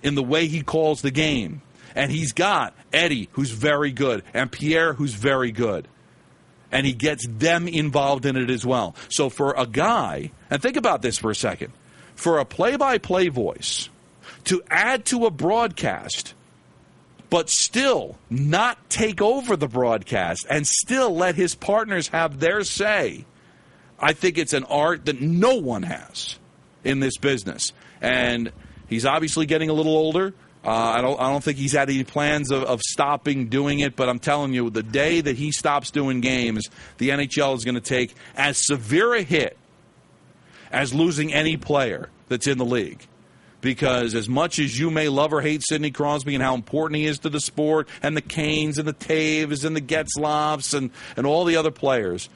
in 0.01 0.15
the 0.15 0.23
way 0.23 0.47
he 0.47 0.61
calls 0.61 1.01
the 1.01 1.11
game. 1.11 1.61
And 1.95 2.11
he's 2.11 2.33
got 2.33 2.73
Eddie, 2.91 3.29
who's 3.33 3.51
very 3.51 3.91
good, 3.91 4.23
and 4.33 4.51
Pierre, 4.51 4.93
who's 4.93 5.13
very 5.13 5.51
good 5.51 5.87
and 6.73 6.87
he 6.87 6.91
gets 6.91 7.25
them 7.27 7.67
involved 7.67 8.25
in 8.25 8.35
it 8.35 8.49
as 8.49 8.65
well. 8.65 8.95
So 9.07 9.29
for 9.29 9.53
a 9.53 9.67
guy, 9.67 10.31
and 10.49 10.61
think 10.61 10.75
about 10.75 11.03
this 11.03 11.19
for 11.19 11.29
a 11.29 11.35
second, 11.35 11.71
for 12.15 12.39
a 12.39 12.45
play 12.45 12.75
by 12.75 12.97
play 12.97 13.29
voice 13.29 13.89
to 14.45 14.61
add 14.69 15.05
to 15.05 15.27
a 15.27 15.31
broadcast, 15.31 16.33
but 17.29 17.49
still 17.49 18.17
not 18.29 18.89
take 18.89 19.21
over 19.21 19.55
the 19.55 19.67
broadcast 19.67 20.47
and 20.49 20.65
still 20.67 21.15
let 21.15 21.35
his 21.35 21.53
partners 21.53 22.07
have 22.07 22.39
their 22.39 22.63
say, 22.63 23.25
I 23.99 24.13
think 24.13 24.39
it's 24.39 24.53
an 24.53 24.63
art 24.63 25.05
that 25.05 25.21
no 25.21 25.55
one 25.55 25.83
has 25.83 26.39
in 26.83 26.99
this 26.99 27.17
business. 27.17 27.71
And 28.01 28.51
he's 28.87 29.05
obviously 29.05 29.45
getting 29.45 29.69
a 29.69 29.73
little 29.73 29.95
older. 29.95 30.33
Uh, 30.65 30.69
I 30.69 31.01
don't. 31.01 31.19
I 31.19 31.29
don't 31.29 31.43
think 31.43 31.57
he's 31.57 31.73
had 31.73 31.89
any 31.89 32.05
plans 32.05 32.49
of, 32.49 32.63
of, 32.63 32.81
stopping 32.81 33.47
doing 33.47 33.79
it. 33.79 33.97
But 33.97 34.07
I'm 34.07 34.19
telling 34.19 34.53
you, 34.53 34.69
the 34.69 34.83
day 34.83 35.19
that 35.19 35.35
he 35.35 35.51
stops 35.51 35.91
doing 35.91 36.21
games, 36.21 36.69
the 36.99 37.09
NHL 37.09 37.55
is 37.55 37.65
going 37.65 37.75
to 37.75 37.81
take 37.81 38.15
as 38.35 38.65
severe 38.65 39.13
a 39.13 39.23
hit 39.23 39.57
as 40.71 40.93
losing 40.93 41.33
any 41.33 41.57
player 41.57 42.09
that's 42.29 42.47
in 42.47 42.57
the 42.57 42.65
league. 42.65 43.05
Because 43.59 44.15
as 44.15 44.27
much 44.27 44.59
as 44.59 44.77
you 44.77 44.89
may 44.89 45.07
love 45.07 45.33
or 45.33 45.41
hate 45.41 45.63
Sidney 45.63 45.91
Crosby 45.91 46.33
and 46.33 46.43
how 46.43 46.55
important 46.55 46.97
he 46.97 47.05
is 47.05 47.19
to 47.19 47.29
the 47.29 47.39
sport, 47.39 47.87
and 48.01 48.15
the 48.15 48.21
Kanes 48.21 48.77
and 48.77 48.87
the 48.87 48.93
Toews 48.93 49.63
and 49.63 49.75
the 49.75 49.81
Getzlafs 49.81 50.73
and, 50.73 50.91
and 51.15 51.25
all 51.25 51.45
the 51.45 51.55
other 51.55 51.71
players, 51.71 52.27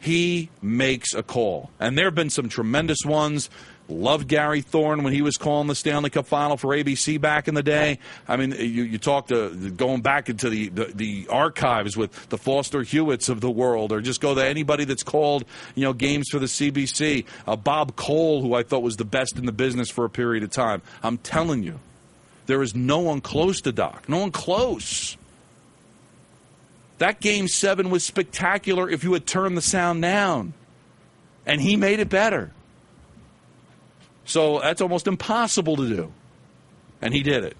he 0.00 0.50
makes 0.62 1.14
a 1.14 1.22
call. 1.22 1.70
And 1.78 1.96
there 1.96 2.06
have 2.06 2.14
been 2.14 2.30
some 2.30 2.48
tremendous 2.48 2.98
ones 3.04 3.48
Loved 3.88 4.28
Gary 4.28 4.60
Thorne 4.60 5.02
when 5.02 5.14
he 5.14 5.22
was 5.22 5.38
calling 5.38 5.66
the 5.66 5.74
Stanley 5.74 6.10
Cup 6.10 6.26
Final 6.26 6.58
for 6.58 6.68
ABC 6.68 7.18
back 7.18 7.48
in 7.48 7.54
the 7.54 7.62
day. 7.62 7.98
I 8.26 8.36
mean, 8.36 8.50
you, 8.50 8.84
you 8.84 8.98
talk 8.98 9.28
to 9.28 9.70
going 9.70 10.02
back 10.02 10.28
into 10.28 10.50
the, 10.50 10.68
the, 10.68 10.84
the 10.94 11.26
archives 11.30 11.96
with 11.96 12.28
the 12.28 12.36
Foster 12.36 12.82
Hewitts 12.82 13.30
of 13.30 13.40
the 13.40 13.50
world, 13.50 13.90
or 13.90 14.02
just 14.02 14.20
go 14.20 14.34
to 14.34 14.44
anybody 14.44 14.84
that's 14.84 15.02
called 15.02 15.44
you 15.74 15.84
know 15.84 15.94
games 15.94 16.28
for 16.30 16.38
the 16.38 16.46
CBC. 16.46 17.24
Uh, 17.46 17.56
Bob 17.56 17.96
Cole, 17.96 18.42
who 18.42 18.54
I 18.54 18.62
thought 18.62 18.82
was 18.82 18.96
the 18.96 19.06
best 19.06 19.38
in 19.38 19.46
the 19.46 19.52
business 19.52 19.90
for 19.90 20.04
a 20.04 20.10
period 20.10 20.42
of 20.42 20.50
time. 20.50 20.82
I'm 21.02 21.16
telling 21.16 21.62
you, 21.62 21.80
there 22.44 22.62
is 22.62 22.74
no 22.74 22.98
one 22.98 23.22
close 23.22 23.62
to 23.62 23.72
Doc. 23.72 24.06
No 24.06 24.18
one 24.18 24.32
close. 24.32 25.16
That 26.98 27.20
game 27.20 27.48
seven 27.48 27.90
was 27.90 28.04
spectacular 28.04 28.90
if 28.90 29.02
you 29.02 29.12
had 29.14 29.26
turned 29.26 29.56
the 29.56 29.62
sound 29.62 30.02
down. 30.02 30.52
And 31.46 31.60
he 31.60 31.76
made 31.76 32.00
it 32.00 32.10
better. 32.10 32.52
So 34.28 34.60
that's 34.60 34.82
almost 34.82 35.06
impossible 35.06 35.76
to 35.76 35.88
do. 35.88 36.12
And 37.00 37.14
he 37.14 37.22
did 37.22 37.44
it. 37.44 37.56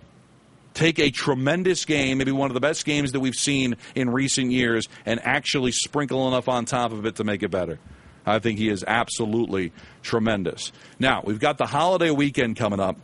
Take 0.74 0.98
a 0.98 1.10
tremendous 1.10 1.86
game, 1.86 2.18
maybe 2.18 2.30
one 2.30 2.50
of 2.50 2.54
the 2.54 2.60
best 2.60 2.84
games 2.84 3.12
that 3.12 3.20
we've 3.20 3.34
seen 3.34 3.76
in 3.94 4.10
recent 4.10 4.52
years, 4.52 4.86
and 5.06 5.18
actually 5.24 5.72
sprinkle 5.72 6.28
enough 6.28 6.46
on 6.46 6.66
top 6.66 6.92
of 6.92 7.06
it 7.06 7.16
to 7.16 7.24
make 7.24 7.42
it 7.42 7.48
better. 7.48 7.78
I 8.26 8.38
think 8.38 8.58
he 8.58 8.68
is 8.68 8.84
absolutely 8.86 9.72
tremendous. 10.02 10.70
Now, 10.98 11.22
we've 11.24 11.40
got 11.40 11.56
the 11.56 11.66
holiday 11.66 12.10
weekend 12.10 12.58
coming 12.58 12.80
up. 12.80 12.96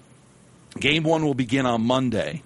Game 0.78 1.02
one 1.02 1.24
will 1.24 1.34
begin 1.34 1.64
on 1.64 1.80
Monday, 1.80 2.42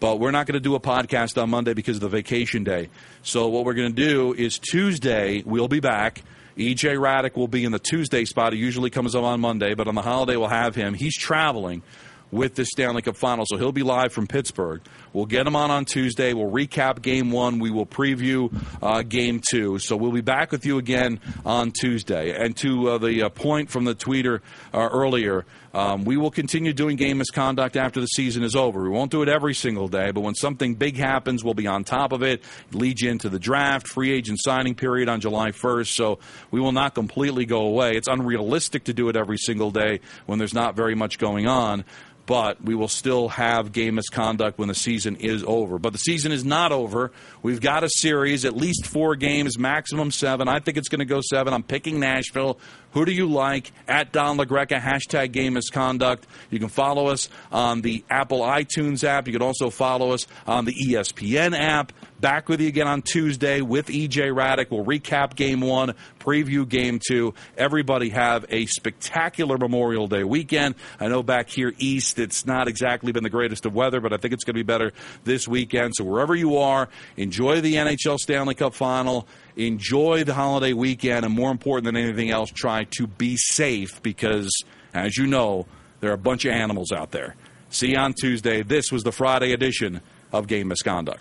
but 0.00 0.18
we're 0.18 0.32
not 0.32 0.46
going 0.46 0.54
to 0.54 0.60
do 0.60 0.74
a 0.74 0.80
podcast 0.80 1.40
on 1.40 1.48
Monday 1.48 1.74
because 1.74 1.98
of 1.98 2.02
the 2.02 2.08
vacation 2.08 2.64
day. 2.64 2.88
So, 3.22 3.46
what 3.48 3.64
we're 3.64 3.74
going 3.74 3.94
to 3.94 4.08
do 4.08 4.34
is 4.34 4.58
Tuesday, 4.58 5.44
we'll 5.46 5.68
be 5.68 5.80
back 5.80 6.22
EJ 6.56 6.96
Hradek 6.96 7.36
will 7.36 7.48
be 7.48 7.64
in 7.64 7.72
the 7.72 7.78
Tuesday 7.78 8.24
spot. 8.24 8.52
He 8.52 8.58
usually 8.58 8.88
comes 8.88 9.14
up 9.14 9.24
on 9.24 9.40
Monday, 9.40 9.74
but 9.74 9.88
on 9.88 9.94
the 9.94 10.02
holiday 10.02 10.36
we'll 10.36 10.48
have 10.48 10.74
him. 10.74 10.94
He's 10.94 11.16
traveling 11.16 11.82
with 12.30 12.54
the 12.54 12.64
Stanley 12.64 13.02
Cup 13.02 13.16
Final, 13.16 13.44
so 13.46 13.56
he'll 13.56 13.72
be 13.72 13.82
live 13.82 14.12
from 14.12 14.26
Pittsburgh. 14.26 14.80
We'll 15.12 15.26
get 15.26 15.46
him 15.46 15.56
on 15.56 15.70
on 15.70 15.84
Tuesday. 15.84 16.32
We'll 16.32 16.50
recap 16.50 17.02
Game 17.02 17.30
One. 17.30 17.58
We 17.58 17.70
will 17.70 17.86
preview 17.86 18.52
uh, 18.82 19.02
Game 19.02 19.40
Two. 19.50 19.78
So 19.78 19.96
we'll 19.96 20.12
be 20.12 20.20
back 20.20 20.52
with 20.52 20.66
you 20.66 20.78
again 20.78 21.20
on 21.44 21.72
Tuesday. 21.72 22.34
And 22.36 22.56
to 22.58 22.90
uh, 22.90 22.98
the 22.98 23.24
uh, 23.24 23.28
point 23.28 23.70
from 23.70 23.84
the 23.84 23.94
tweeter 23.94 24.40
uh, 24.74 24.88
earlier. 24.92 25.44
Um, 25.76 26.06
we 26.06 26.16
will 26.16 26.30
continue 26.30 26.72
doing 26.72 26.96
game 26.96 27.18
misconduct 27.18 27.76
after 27.76 28.00
the 28.00 28.06
season 28.06 28.42
is 28.42 28.56
over. 28.56 28.82
We 28.82 28.88
won't 28.88 29.10
do 29.10 29.20
it 29.20 29.28
every 29.28 29.52
single 29.52 29.88
day, 29.88 30.10
but 30.10 30.22
when 30.22 30.34
something 30.34 30.74
big 30.74 30.96
happens, 30.96 31.44
we'll 31.44 31.52
be 31.52 31.66
on 31.66 31.84
top 31.84 32.12
of 32.12 32.22
it. 32.22 32.42
Lead 32.72 32.98
you 32.98 33.10
into 33.10 33.28
the 33.28 33.38
draft, 33.38 33.86
free 33.86 34.10
agent 34.10 34.38
signing 34.40 34.74
period 34.74 35.10
on 35.10 35.20
July 35.20 35.50
1st. 35.50 35.88
So 35.88 36.18
we 36.50 36.60
will 36.60 36.72
not 36.72 36.94
completely 36.94 37.44
go 37.44 37.66
away. 37.66 37.94
It's 37.94 38.08
unrealistic 38.08 38.84
to 38.84 38.94
do 38.94 39.10
it 39.10 39.16
every 39.16 39.36
single 39.36 39.70
day 39.70 40.00
when 40.24 40.38
there's 40.38 40.54
not 40.54 40.76
very 40.76 40.94
much 40.94 41.18
going 41.18 41.46
on 41.46 41.84
but 42.26 42.62
we 42.62 42.74
will 42.74 42.88
still 42.88 43.28
have 43.28 43.72
game 43.72 43.94
misconduct 43.94 44.58
when 44.58 44.68
the 44.68 44.74
season 44.74 45.16
is 45.16 45.44
over. 45.46 45.78
But 45.78 45.92
the 45.92 45.98
season 45.98 46.32
is 46.32 46.44
not 46.44 46.72
over. 46.72 47.12
We've 47.42 47.60
got 47.60 47.84
a 47.84 47.88
series, 47.88 48.44
at 48.44 48.56
least 48.56 48.86
four 48.86 49.14
games, 49.14 49.58
maximum 49.58 50.10
seven. 50.10 50.48
I 50.48 50.58
think 50.58 50.76
it's 50.76 50.88
going 50.88 50.98
to 50.98 51.04
go 51.04 51.20
seven. 51.20 51.54
I'm 51.54 51.62
picking 51.62 52.00
Nashville. 52.00 52.58
Who 52.96 53.04
do 53.04 53.12
you 53.12 53.26
like? 53.26 53.72
At 53.86 54.10
Don 54.10 54.38
LaGreca, 54.38 54.80
hashtag 54.80 55.30
game 55.30 55.52
misconduct. 55.52 56.26
You 56.48 56.58
can 56.58 56.70
follow 56.70 57.08
us 57.08 57.28
on 57.52 57.82
the 57.82 58.02
Apple 58.08 58.40
iTunes 58.40 59.04
app. 59.04 59.26
You 59.26 59.34
can 59.34 59.42
also 59.42 59.68
follow 59.68 60.12
us 60.12 60.26
on 60.46 60.64
the 60.64 60.72
ESPN 60.72 61.54
app. 61.54 61.92
Back 62.18 62.48
with 62.48 62.62
you 62.62 62.68
again 62.68 62.88
on 62.88 63.02
Tuesday 63.02 63.60
with 63.60 63.88
EJ 63.88 64.32
Hradek. 64.32 64.70
We'll 64.70 64.86
recap 64.86 65.36
game 65.36 65.60
one, 65.60 65.92
preview 66.18 66.66
game 66.66 66.98
two. 67.06 67.34
Everybody 67.58 68.08
have 68.08 68.46
a 68.48 68.64
spectacular 68.64 69.58
Memorial 69.58 70.06
Day 70.08 70.24
weekend. 70.24 70.76
I 70.98 71.08
know 71.08 71.22
back 71.22 71.50
here 71.50 71.74
east 71.76 72.18
it's 72.18 72.46
not 72.46 72.66
exactly 72.66 73.12
been 73.12 73.24
the 73.24 73.28
greatest 73.28 73.66
of 73.66 73.74
weather, 73.74 74.00
but 74.00 74.14
I 74.14 74.16
think 74.16 74.32
it's 74.32 74.44
going 74.44 74.54
to 74.54 74.58
be 74.58 74.62
better 74.62 74.92
this 75.24 75.46
weekend. 75.46 75.92
So 75.94 76.04
wherever 76.04 76.34
you 76.34 76.56
are, 76.56 76.88
enjoy 77.18 77.60
the 77.60 77.74
NHL 77.74 78.16
Stanley 78.16 78.54
Cup 78.54 78.72
final 78.72 79.28
enjoy 79.56 80.24
the 80.24 80.34
holiday 80.34 80.72
weekend, 80.72 81.24
and 81.24 81.34
more 81.34 81.50
important 81.50 81.86
than 81.86 81.96
anything 81.96 82.30
else, 82.30 82.50
try 82.50 82.84
to 82.96 83.06
be 83.06 83.36
safe 83.36 84.02
because, 84.02 84.50
as 84.94 85.16
you 85.16 85.26
know, 85.26 85.66
there 86.00 86.10
are 86.10 86.14
a 86.14 86.18
bunch 86.18 86.44
of 86.44 86.52
animals 86.52 86.92
out 86.92 87.10
there. 87.10 87.34
See 87.70 87.92
you 87.92 87.98
on 87.98 88.14
Tuesday. 88.14 88.62
This 88.62 88.92
was 88.92 89.02
the 89.02 89.12
Friday 89.12 89.52
edition 89.52 90.00
of 90.32 90.46
Game 90.46 90.68
Misconduct. 90.68 91.20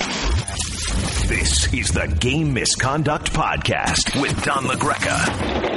This 1.28 1.74
is 1.74 1.92
the 1.92 2.08
Game 2.20 2.54
Misconduct 2.54 3.34
Podcast 3.34 4.22
with 4.22 4.44
Don 4.44 4.66
LaGreca. 4.66 5.75